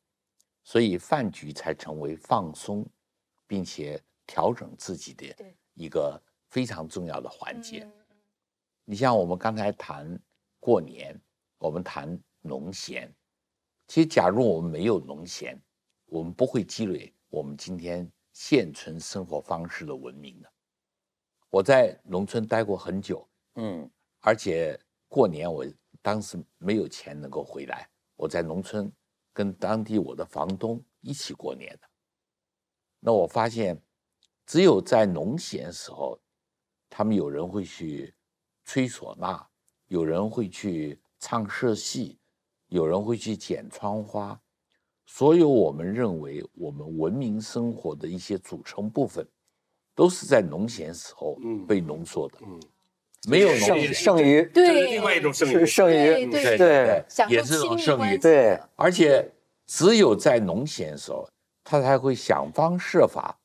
[0.69, 2.85] 所以饭局才成为放松，
[3.47, 5.25] 并且调整自己的
[5.73, 7.89] 一个非常重要的环节。
[8.85, 10.21] 你像我们刚才谈
[10.59, 11.19] 过年。
[11.57, 13.13] 我们谈农闲，
[13.85, 15.61] 其实假如我们没有农闲，
[16.05, 20.49] 我们不会积累我们今天现存生活方式的文明的。
[21.49, 23.91] 我在农村待过很久，嗯，
[24.21, 25.65] 而且过年我
[26.01, 28.89] 当时没有钱能够回来，我在农村
[29.39, 31.87] 跟当地我的房东一起过年的。
[32.99, 33.81] 那我发现，
[34.45, 36.19] 只有在农闲时候，
[36.89, 38.13] 他们有人会去
[38.65, 39.47] 吹唢呐，
[39.87, 40.99] 有人会去。
[41.21, 42.17] 唱社戏，
[42.69, 44.41] 有人会去剪窗花，
[45.05, 49.27] 所有我们认为我们文明生活的一些组成部分，
[49.93, 51.37] 都是在农闲时候
[51.67, 52.37] 被浓缩的。
[52.41, 52.57] 嗯，
[53.27, 58.17] 没有剩剩余，对，另外一种剩余，剩余，对对，也是一种剩余。
[58.17, 59.29] 对，而且
[59.65, 61.27] 只有在农闲时候，
[61.63, 63.37] 他才会想方设法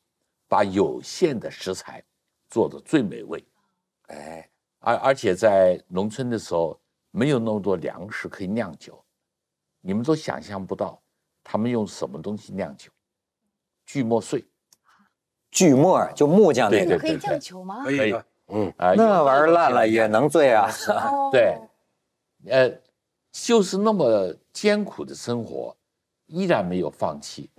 [0.48, 2.02] 把有限的食材
[2.48, 3.44] 做的最美味。
[4.08, 4.48] 哎，
[4.80, 6.78] 而而且在农村的时候。
[7.16, 9.00] 没有那么多粮食可以酿酒，
[9.80, 11.00] 你们都想象不到，
[11.44, 12.90] 他们用什么东西酿酒？
[13.86, 14.44] 锯末碎，
[15.48, 17.84] 锯末就木匠那个可以酿酒吗？
[17.84, 18.12] 可以，
[18.48, 20.70] 嗯啊，那玩意儿烂了也能醉啊。
[21.30, 21.56] 对，
[22.48, 22.70] 呃，
[23.32, 25.74] 就是那么艰苦的生活，
[26.26, 27.50] 依然没有放弃。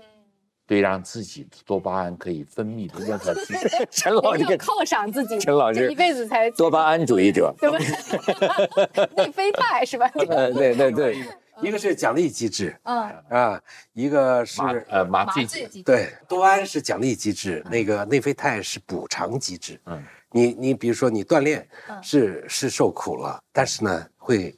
[0.68, 3.88] 对，让自己多巴胺可以分泌的任何机制。
[3.92, 7.78] 陈老师犒赏自己，陈老师一辈子才多巴胺主义者，对吧？
[9.16, 10.10] 内啡肽是吧？
[10.10, 11.24] 对对对，
[11.62, 12.98] 一个是奖励机制，嗯
[13.30, 13.62] 啊，
[13.94, 14.60] 一个是
[14.90, 15.84] 呃麻醉剂。
[15.84, 19.80] 对，多巴胺是奖励机制，那个内啡肽是补偿机制。
[19.86, 20.04] 嗯，
[20.36, 21.66] 你你比如说你锻炼
[22.02, 24.54] 是是受苦了，但是呢会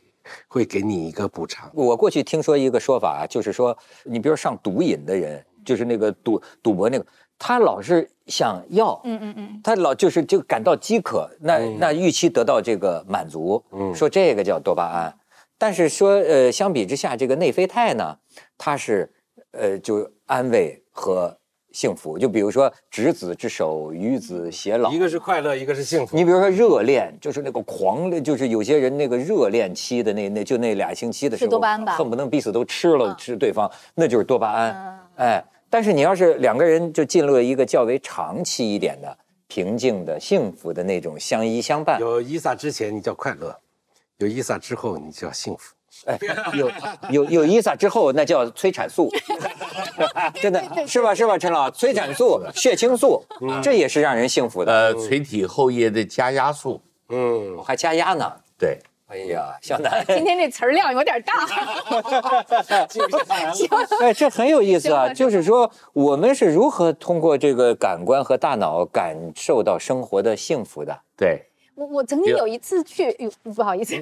[0.48, 1.70] 会给你一个补偿。
[1.74, 5.44] 我过去听说一个说法啊，就是说你比如上毒瘾的人。
[5.68, 7.06] 就是那个赌赌博那个，
[7.38, 15.14] 他老是想要，嗯嗯嗯，他老就是就感到饥渴，那那预期得到这个满足，嗯，说这个叫多巴胺，
[15.58, 18.18] 但是说呃相比之下，这个内啡肽呢，
[18.58, 19.12] 它是
[19.52, 21.37] 呃就安慰和
[21.78, 26.18] 幸福，就比如说执子之手，与子偕老，一个是快乐，一个是幸福。
[26.18, 35.46] 你比如说热恋，就是那个狂的，就是有些人那个热恋期的那那就那俩星期的时候，多巴胺吧，恨不能彼此都吃了吃对方，那就是多巴胺，哎。
[35.70, 39.16] 但是你要是两个人就进入了一个较为长期一点的
[39.48, 43.56] 平静的幸福的那种相依相伴，有伊萨之前你叫快乐，
[44.18, 45.76] 有伊萨之后你叫幸福，
[46.06, 46.18] 哎，
[46.54, 46.72] 有
[47.10, 49.10] 有有伊萨之后那叫催产素，
[50.42, 53.24] 真的是吧是吧陈老，催产素、血清素，
[53.62, 54.72] 这也是让人幸福的。
[54.72, 58.80] 呃，垂体后叶的加压素，嗯，还加压呢，对。
[59.10, 61.34] 哎呀，小南，今天这词儿量有点大。
[64.02, 65.08] 哎，这很有意思啊！
[65.14, 71.00] 就是说，我们是如何通过这个感官和大脑感受到生活的幸福的？
[71.16, 71.46] 对。
[71.78, 73.94] 我我曾经有一次去，不好意思，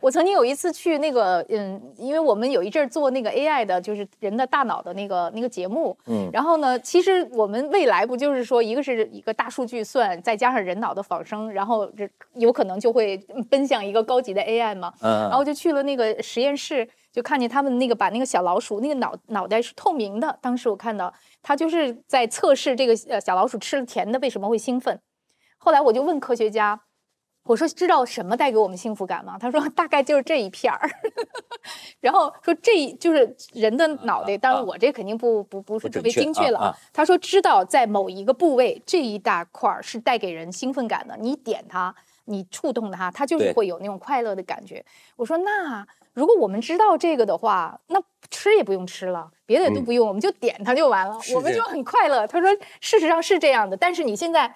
[0.00, 13.16] 我曾经有一次去那个，嗯，因为我们有一阵儿做那个 AI 的，就是人的大脑的那个那个节目，嗯，然后呢，其实我们未来不就是说，一个是一个大数据算，再加上人脑的仿生，然后这有可能就会
[13.50, 21.12] 奔向一个高级的 AI 嘛，嗯，然后就去了那个实验室，就看见他们那个把那个小老鼠那个脑脑袋是透明的，当时我看到
[21.42, 25.00] 他就是在测试这个呃小老鼠吃了甜的为什么会兴奋，
[25.58, 26.82] 后来我就问科学家。
[27.44, 29.36] 我说知道什么带给我们幸福感吗？
[29.38, 30.90] 他说大概就是这一片儿，
[32.00, 34.36] 然后说这就是人的脑袋。
[34.38, 36.74] 当然我这肯定不不不是特别精确了。
[36.92, 44.82] 他说知道在某一个部位这一大块儿是带给人兴奋感的，你点它，你触动它，它就是会有那种快乐的感觉。
[45.16, 52.26] 我说那如果我们知道这个的话，那吃也不用吃了，别的都不用，我们就点它就完了，我们就很快乐。
[52.26, 52.48] 他说
[52.80, 54.54] 事实上是这样的，但是你现在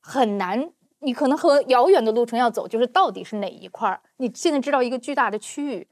[0.00, 0.70] 很难。
[1.00, 4.00] 你可能和遥远的路程要走，就是到底是哪一块儿？
[4.18, 5.88] 你现在知道一个巨大的区域，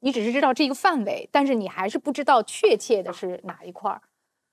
[0.00, 4.02] 你只是知道这个范围，但是你还是不知道确切的是哪一块儿。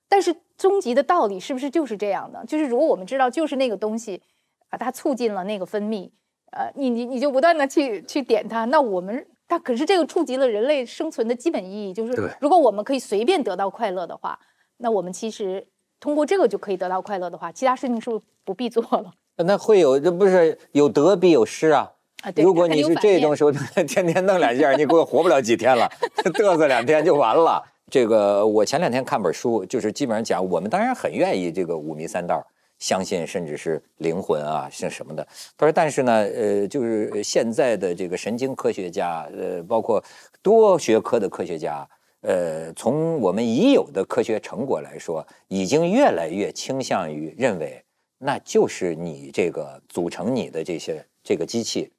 [0.08, 2.44] 但是终极的道理是不是就是这样的？
[2.46, 4.22] 就是如果我们知道就是那个东西，
[4.68, 6.10] 啊，它促进了那个分泌，
[6.52, 14.38] 呃，你你你就不断的去去点它，那我们它可是这个触及了人类生存的基本意义，就是如果我们可以随便得到快乐的话，
[14.78, 15.66] 那我们其实
[16.00, 19.12] 通过这个就可以得到快乐的话，其他事情是不是不必做了？
[19.36, 21.92] 那会有这不是有得必有失啊？
[22.22, 23.50] 啊，如果你是这种时候，
[23.86, 25.90] 天天弄两下，你给我活不了几天了，
[26.24, 27.62] 嘚瑟两天就完了。
[27.90, 32.44] 这个我前两天看本书，就是基本上讲，我们当然很愿意这个五迷三道，
[32.78, 35.26] 相信甚至是灵魂啊，是什么的。
[35.56, 40.02] 他说，但是呢，呃，就是现在的这个神经科学家，呃，包括
[40.42, 41.86] 多学科的科学家，
[42.22, 47.84] 呃，从我们已有的科学成果来说，已经越来越倾向于认为，
[48.26, 51.92] 那就是你这个组成你的这些这个机器，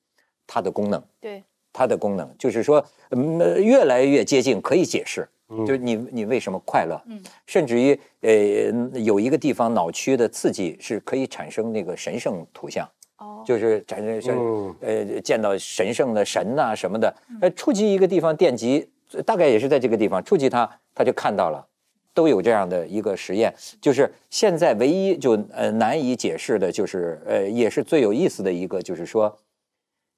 [0.47, 0.99] 它的功能。
[1.21, 18.89] 对，它的功能，就是说，嗯，呃越来越接近可以解释，嗯就是你你为什么快乐，嗯甚至于呃有一个地方脑区的刺激是可以产生那个神圣图像，哦，就是产生像嗯呃见到神圣的神呐、什么的，呃触及一个地方电极，
[19.25, 21.67] 大概也是在这个地方触及它，它就看到了。
[22.15, 29.37] 都有这样的一个实验，就是现在唯一就呃难以解释的，就是呃也是最有意思的一个，就是说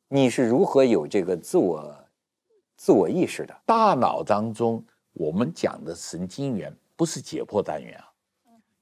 [0.07, 1.93] 你是如何有这个自我
[2.77, 3.61] 自我意识的？
[3.65, 8.05] 大脑当中我们讲的神经元不是解剖单元啊，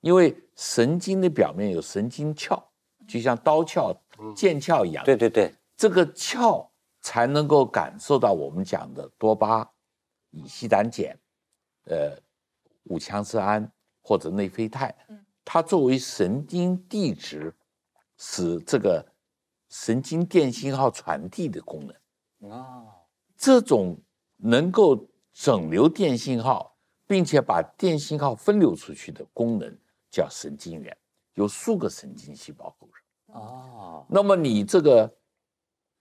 [0.01, 2.61] 因为神经的表面有神经鞘，
[3.07, 3.95] 就像刀鞘、
[4.35, 5.03] 剑鞘一样。
[5.05, 6.69] 对对对，这个鞘
[7.01, 9.71] 才能够感受到我们讲的多巴、
[10.31, 11.17] 乙烯胆碱、
[11.85, 12.11] 呃
[12.85, 13.71] 五羟色胺
[14.01, 17.55] 或者内啡肽嗯，它作为神经递质，
[18.17, 19.05] 使这个
[19.69, 22.51] 神经电信号传递的功能。
[22.51, 22.87] 哦，
[23.35, 23.97] 这种
[24.37, 26.77] 能够整流电信号，
[27.07, 29.77] 并且把电信号分流出去的功能
[30.09, 30.95] 叫神经元，
[31.33, 33.35] 由数个神经细胞构成。
[33.35, 35.01] 哦，那么你这个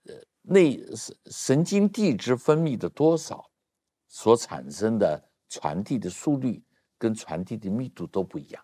[0.05, 3.49] 呃内神神经递质分泌的多少，
[4.07, 6.63] 所产生的传递的速率
[6.97, 8.63] 跟传递的密度都不一样。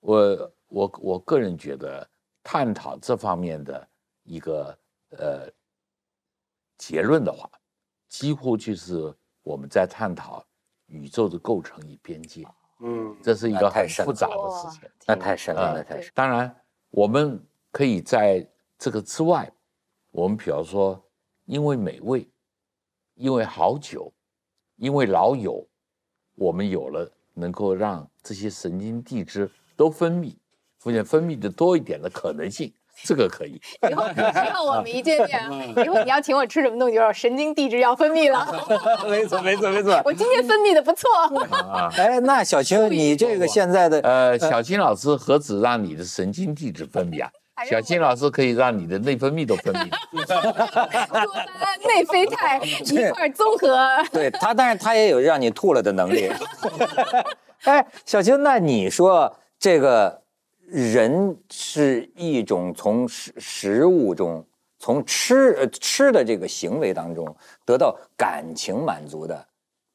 [0.00, 2.08] 我我我个人觉得，
[2.42, 3.88] 探讨这方面的
[4.22, 4.78] 一个
[5.10, 5.50] 呃
[6.78, 7.50] 结论的话，
[8.08, 10.44] 几乎就是我们在探讨
[10.86, 12.46] 宇宙的构成与边界，
[12.80, 14.88] 嗯这是一个很复杂的事情。
[15.06, 16.10] 那太深了，那太深。
[16.14, 16.54] 当然，
[16.90, 17.38] 我们
[17.70, 19.52] 可以在这个之外，
[20.10, 21.00] 我们比方说，
[21.44, 22.26] 因为美味，
[23.14, 24.10] 因为好酒，
[24.76, 25.68] 因为老友，
[26.36, 30.34] 我们有了能够让这些神经递质都分泌，
[30.82, 32.72] 出现分泌的多一点的可能性，
[33.04, 33.60] 这个可以。
[33.90, 38.46] 以后以后我们一见面， 以后你要请我吃什么东西，就说神经递质要分泌了。
[39.08, 40.00] 没错，没错，没错。
[40.04, 41.08] 我今天分泌的不错，
[41.96, 47.30] 哎，那小青，你这个现在的呃，小青老师何止让你的神经递质分泌啊？
[47.64, 49.88] 小金老师可以让你的内分泌都分泌。
[50.10, 50.74] 多巴
[51.60, 53.78] 胺、内啡肽一块儿综合。
[54.12, 56.30] 对他，但是他也有让你吐了的能力。
[57.64, 60.22] 哎，小青，那你说这个
[60.66, 64.46] 人是一种从食食物中，
[64.78, 67.36] 从吃呃吃的这个行为当中
[67.66, 69.46] 得到感情满足的，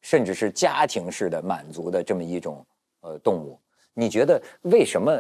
[0.02, 2.64] 甚至是家庭式的满足的这么一种
[3.02, 3.60] 呃动物，
[3.96, 5.20] 你觉得为什么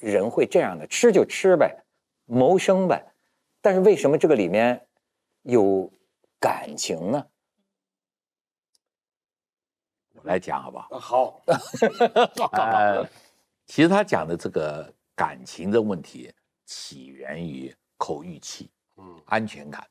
[0.00, 0.84] 人会这样的？
[0.88, 1.76] 吃就吃呗，
[2.26, 3.14] 谋生呗，
[3.60, 4.86] 但是为什么这个里面
[5.42, 5.92] 有
[6.40, 7.26] 感情呢？
[10.12, 10.88] 我来讲好不好？
[10.98, 11.42] 好，
[12.52, 13.06] 呃，
[13.66, 16.32] 其实他讲的这个感情的问题，
[16.64, 19.86] 起源于口欲期，嗯安全感。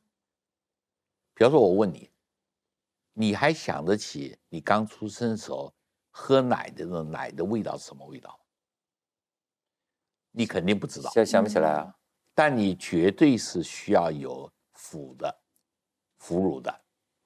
[1.36, 2.10] 比方说，我问你，
[3.14, 5.74] 你还想得起你刚出生的时候
[6.10, 8.40] 喝奶的那种奶的味道是什么味道？
[10.32, 11.96] 你肯定不知道，想想不起来啊。
[12.34, 15.36] 但你绝对是需要有辅的，
[16.18, 16.82] 哺乳的。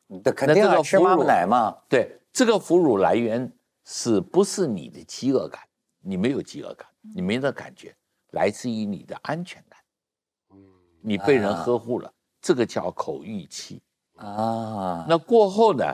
[0.08, 1.78] 那肯定要吃妈乳奶嘛。
[1.90, 3.52] 对，这个哺乳来源
[3.86, 5.62] 是不是你的饥饿感？
[6.00, 7.96] 你没有饥饿感，你没那感觉，
[8.32, 9.80] 来自于你的安全感。
[10.52, 10.64] 嗯
[11.02, 13.82] 你被人啊呵护了，这个叫口欲期。
[14.16, 15.86] 啊，那过后呢，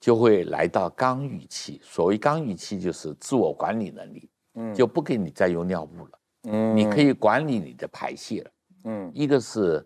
[0.00, 1.80] 就会来到刚欲期。
[1.84, 8.50] 所谓刚欲期，就是自我管理能力，嗯就不给你再用尿布了，嗯你可以管理你的排泄了。
[8.84, 9.84] 嗯一个是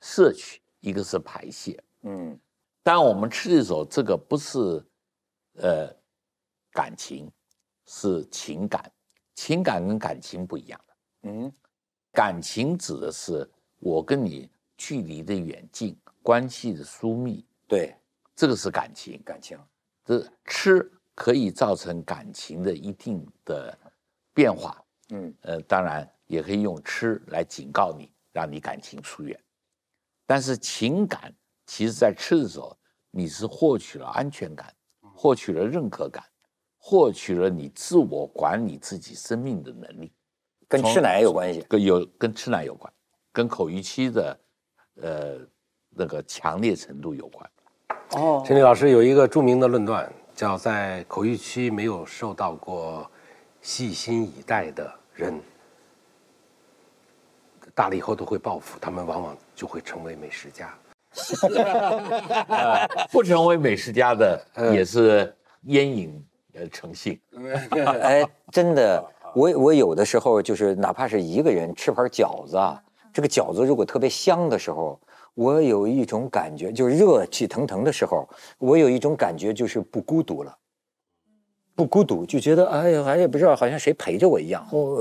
[0.00, 1.78] 摄取，一个是排泄。
[2.02, 2.38] 嗯
[2.82, 4.58] 当我们吃的时候，这个不是
[5.54, 5.94] 呃
[6.72, 7.30] 感情，
[7.86, 8.90] 是情感。
[9.34, 10.94] 情感跟感情不一样的。
[11.30, 11.52] 嗯
[12.12, 17.94] 感情指的是我跟你距离的远近，关系的疏密，对，
[18.34, 19.20] 这个是感情。
[19.24, 19.58] 感情，
[20.04, 23.76] 这吃可以造成感情的一定的
[24.32, 24.80] 变化。
[25.10, 29.38] 嗯呃，当然也可以用吃来警告你，让你感情疏远。
[30.26, 31.32] 但是情感
[31.66, 32.76] 其实在吃的时候，
[33.10, 36.22] 你是获取了安全感，获取了认可感，
[36.76, 40.12] 获取了你自我管理自己生命的能力。
[40.68, 41.64] 跟吃奶有关系。
[41.68, 42.92] 跟有跟吃奶有关，
[43.32, 44.38] 跟口欲期的
[45.00, 45.38] 呃
[45.88, 47.50] 那个强烈程度有关。
[48.10, 53.10] 哦陈立老师有一个著名的论断，叫在口欲期没有受到过
[53.68, 55.38] 细心以待的人，
[57.74, 60.74] 大了以后都会报复，他们往往就会成为美食家。
[63.12, 67.20] 不成为美食家的嗯也是烟瘾呃成性。
[68.00, 69.04] 哎，真的，
[69.34, 74.98] 我我有的时候就是哪怕是一个人吃盘饺子啊，这个饺子如果特别香的时候，
[75.34, 80.56] 我有一种感觉，就是热气腾腾的时候，我有一种感觉就是不孤独了。
[81.78, 84.66] 不孤独，就觉得哎呀，哎也不知道，好像谁陪着我一样。
[84.72, 85.00] 我、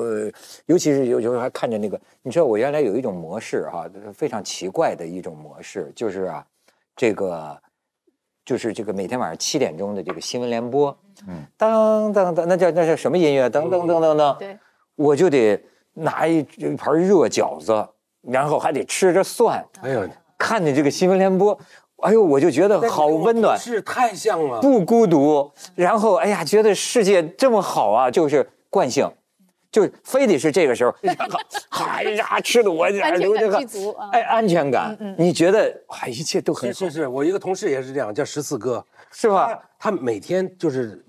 [0.68, 6.46] 尤其是有时候还看着那个，你知道，我原来有一种模式哈、非常奇怪的一种模式，就是啊，
[6.96, 7.58] 这个
[8.46, 10.96] 就是这个每天晚上七点钟的这个新闻联播，
[11.28, 13.50] 嗯，当当当，那叫那叫什么音乐？
[13.50, 14.60] 噔噔噔噔噔，对，
[14.94, 15.60] 我就得
[15.94, 17.74] 拿一一盘热饺子，
[18.22, 20.08] 然后还得吃着蒜，哎呦，
[20.38, 21.60] 看着这个新闻联播，
[22.04, 23.58] 哎呦，我就觉得好温暖。
[23.58, 24.62] 是太像了。
[24.62, 29.12] 不孤独，然后哎呀，觉得世界这么好啊，就是惯性，
[29.72, 31.16] 就是非得是这个时候，然
[31.70, 39.60] 后哎呀，吃的我流着汗感具足啊哎，安全感，你觉得哎，一切都很好，是是是，我一个同事也是这样，叫十四哥，是吧？
[39.80, 41.04] 他每天就是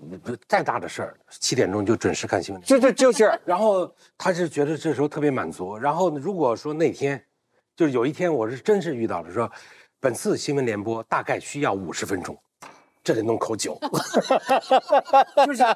[0.47, 2.63] 再大的事儿，七点钟就准时看新闻。
[2.63, 5.77] 就就就是 然后他是觉得这时候特别满足。
[5.77, 7.19] 然后如果说那天，
[7.75, 9.51] 就是有一天我是真是遇到了说，
[9.99, 12.37] 本次新闻联播大概需要五十分钟，
[13.03, 13.77] 这得弄口酒，
[15.45, 15.73] 就是他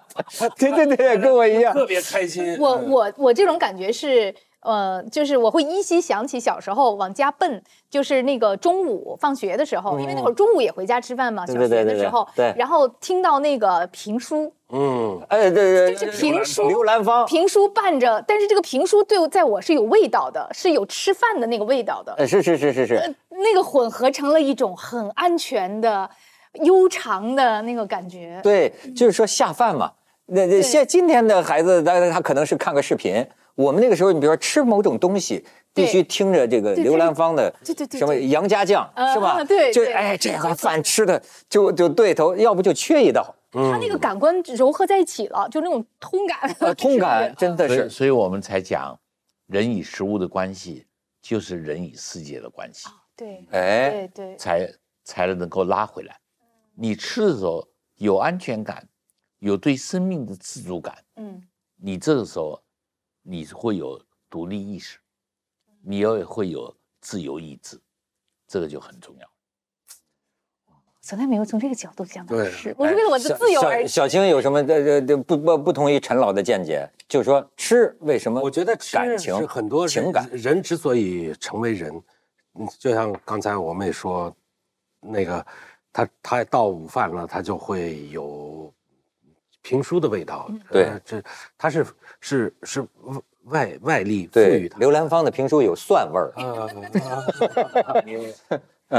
[0.58, 1.74] 对对对，跟我一样。
[1.74, 2.58] 特别开心。
[2.58, 4.34] 我嗯我我这种感觉是，
[4.64, 26.10] 呃，就是我会依稀想起小时候往家奔，就是那个中午放学的时候，因为那会儿中午也回家吃饭嘛，对小学的时候，对然后听到那个评书，嗯，哎，对对，就是评书刘兰芳，评书伴着，但是这个评书对我在我是有味道的，是有吃饭的那个味道的，呃，是是是是是，那个混合成了一种很安全的、
[26.62, 28.40] 悠长的那个感觉。
[28.42, 29.92] 对，就是说下饭嘛。
[30.28, 33.26] 那那现今天的孩子，他他可能是看个视频。
[33.56, 35.44] 我们那个时候，你比如说吃某种东西，
[35.74, 39.44] 必须听着这个刘兰芳的对对对什么杨家将啊是吧？
[39.44, 43.36] 对对就哎，这个饭吃的就就对头，要不就缺一道。
[43.52, 46.56] 他那个感官柔合在一起了，就那种通感。
[46.60, 49.00] 呃， 通感真的，是所以我们才讲，
[49.46, 50.88] 人与食物的关系
[51.22, 54.74] 就是人与世界的关系，对哎，对对，才
[55.04, 56.18] 才能够拉回来。
[56.76, 57.64] 你吃的时候
[57.98, 58.84] 有安全感，
[59.38, 61.40] 有对生命的自主感，嗯，
[61.80, 62.60] 你这个时候
[63.24, 64.00] 你会有
[64.30, 65.00] 独立意识，
[65.82, 67.80] 你也会有自由意志，
[68.48, 69.28] 这个就很重要。
[71.02, 76.90] 从来没有从这个角度讲到对吃，我是为了我的自由而小小青有什么这这这不不不同意陈老的见解？
[77.10, 78.40] 就是说吃为什么？
[78.40, 81.94] 我觉得吃感情是很多人情感人之所以成为人，
[82.54, 84.34] 嗯，就像刚才我们也说，
[85.02, 85.46] 那个
[85.92, 88.24] 他他到午饭了，他就会有
[89.64, 90.48] 评书的味道。
[90.70, 91.24] 对呃这
[91.58, 91.88] 它是
[92.20, 92.88] 是是
[93.46, 94.78] 外外力赋予它。
[94.78, 96.32] 刘兰芳的评书有蒜味儿。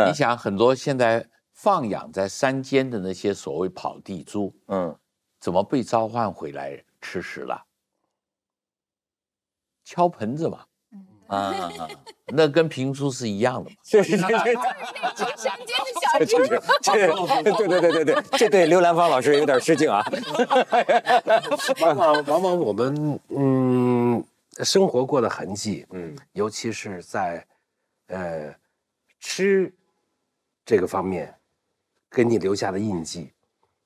[0.09, 4.99] 你想，很多现在放养在山间的那些所谓跑地猪，嗯，
[5.39, 7.65] 怎么被召唤回来吃食了？
[9.85, 10.65] 敲盆子嘛，
[11.27, 11.71] 啊，
[12.27, 13.77] 那跟评书是一样的嘛。
[13.83, 14.29] 是是是是。
[15.17, 16.45] 这个山间的小猪，
[16.83, 16.93] 这
[17.43, 20.05] 对对对对对，这对刘兰芳老师有点失敬啊。
[21.81, 24.25] 往往往往我们嗯
[24.63, 27.45] 生活过的痕迹，嗯尤其是在
[28.09, 28.55] 呃
[29.21, 29.73] 吃
[30.65, 31.35] 这个方面
[32.11, 33.33] 给你留下的印记，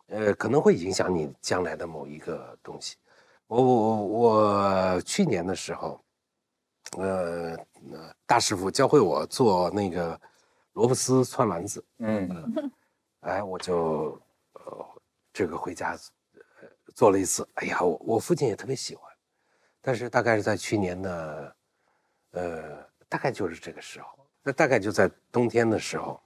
[0.08, 2.96] 呃，可能会影响你将来的某一个东西。
[3.46, 5.98] 我我我去年的时候，
[6.96, 7.56] 呃，
[7.92, 10.18] 呃大师傅教会我做那个
[10.72, 12.72] 萝卜丝串丸子，嗯。
[13.20, 14.20] 哎，我就
[14.52, 15.02] 呃
[15.32, 15.98] 这个回家
[16.34, 16.40] 呃
[16.94, 19.12] 做了一次，哎呀，我我父亲也特别喜欢，
[19.82, 21.56] 但是大概是在去年的
[22.30, 24.08] 呃大概就是这个时候，
[24.42, 26.22] 那大概就在冬天的时候，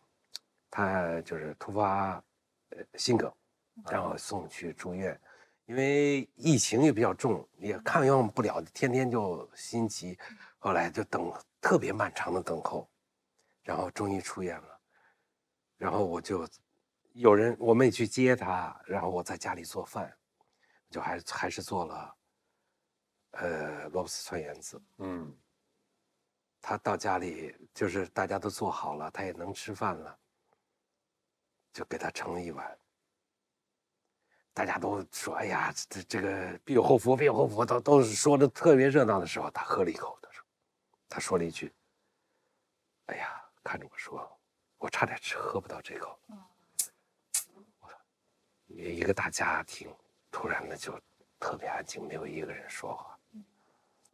[0.70, 2.22] 他就是突发
[2.70, 3.32] 呃心梗，
[3.90, 5.18] 然后送去住院，
[5.64, 10.18] 因为疫情也比较重，也抗用不了，天天就心急，
[10.62, 12.88] 后来就等特别漫长的等候，
[13.64, 14.80] 然后终于出院了，
[15.76, 16.48] 然后我就
[17.14, 20.16] 有人我们也去接他，然后我在家里做饭，
[20.88, 22.16] 就还还是做了。
[23.32, 25.36] 呃，萝卜丝川圆子，嗯，
[26.60, 30.16] 他到家里就是大家都做好了，他也能吃饭了，
[31.72, 32.78] 就给他盛了一碗。
[34.54, 40.31] 大家都说：“哎呀，这这个必有后福，必有后福。”都都是说的特别热闹的时候，他喝了一口，他说
[41.12, 41.70] ：“他说了一句，
[43.04, 44.26] 哎呀，看着我说，
[44.78, 46.18] 我差点吃喝不到这口。”
[47.82, 47.94] 我说，
[48.74, 49.90] 一个大家庭
[50.30, 50.98] 突然的就
[51.38, 53.14] 特别安静，没有一个人说话。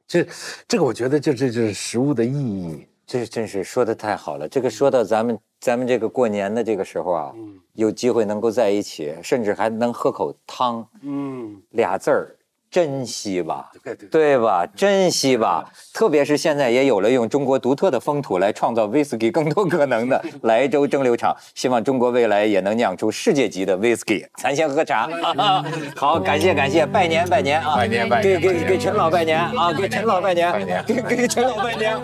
[0.08, 0.26] 这
[0.66, 4.48] 这个我觉得就这就是食物的意义，这真是说的太好了。
[4.48, 12.36] 这个说到咱们咱们这个过年的这个时候啊，嗯有机会能够在一起，甚至还能喝口汤，嗯，俩字儿，
[12.70, 13.70] 珍惜吧。
[13.82, 14.66] 对对对吧？
[14.76, 24.26] 珍惜吧，特别是现在也有了用中国独特的风土来创造威士忌更多可能的 莱州蒸馏厂，希望中国未来也能酿出世界级的威士忌。
[24.36, 25.08] 咱先喝茶，
[25.96, 27.76] 好，感谢感谢，拜年拜年啊！
[27.76, 29.72] 拜年拜年给给给陈老拜年啊！
[29.72, 31.98] 给陈老拜年，拜年给给陈老拜年。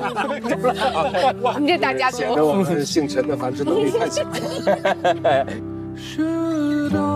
[1.43, 4.27] 我们这大家族显得我们姓陈的繁殖能力太强。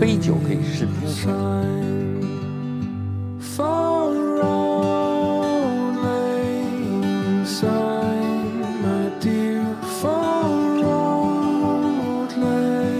[0.00, 1.08] 杯酒可以释兵。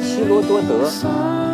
[0.02, 1.45] 希罗多德。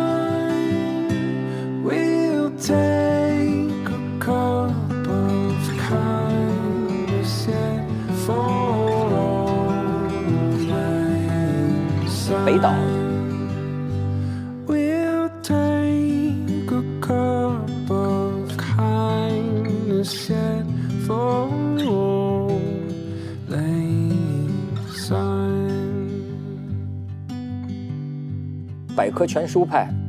[28.95, 30.02] 百科全书派。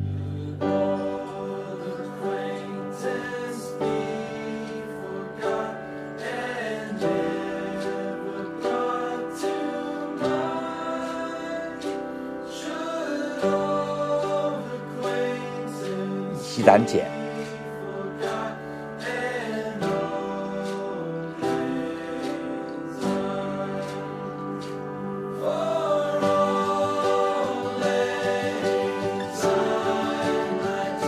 [16.75, 16.99] 西胆碱，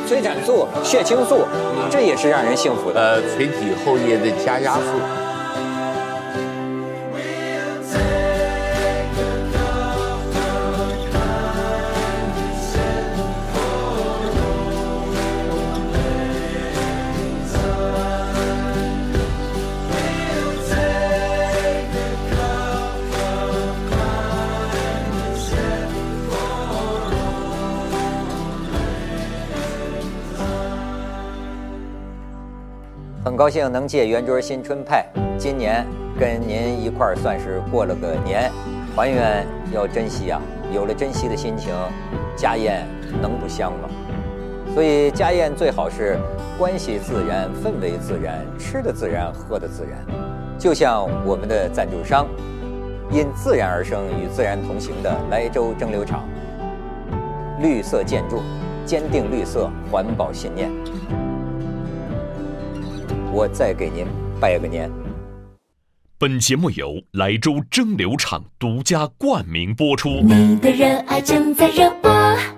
[0.08, 1.46] 催产素、血清素，
[1.90, 3.00] 这也是让人幸福的。
[3.00, 4.82] 呃，垂体后叶的加压素，
[33.38, 35.06] 很高兴能借圆桌新春派，
[35.38, 35.86] 今年
[36.20, 38.52] 跟您一块儿算是过了个年，
[38.96, 40.42] 团圆要珍惜啊！
[40.74, 41.72] 有了珍惜的心情，
[42.36, 42.84] 家宴
[43.22, 43.88] 能不香吗？
[44.74, 46.18] 所以家宴最好是
[46.58, 50.04] 关系自然、氛围自然、吃的自然、喝的自然。
[50.58, 52.26] 就像我们的赞助商，
[53.12, 56.28] 因自然而生与自然同行的莱州蒸馏厂，
[57.62, 58.42] 绿色建筑，
[58.84, 60.72] 坚定绿色环保信念。
[63.38, 64.04] 我再给您
[64.42, 64.92] 拜个年。
[66.18, 70.10] 本节目由莱州蒸馏厂独家冠名播出。
[70.24, 72.57] 你的热爱正在热播。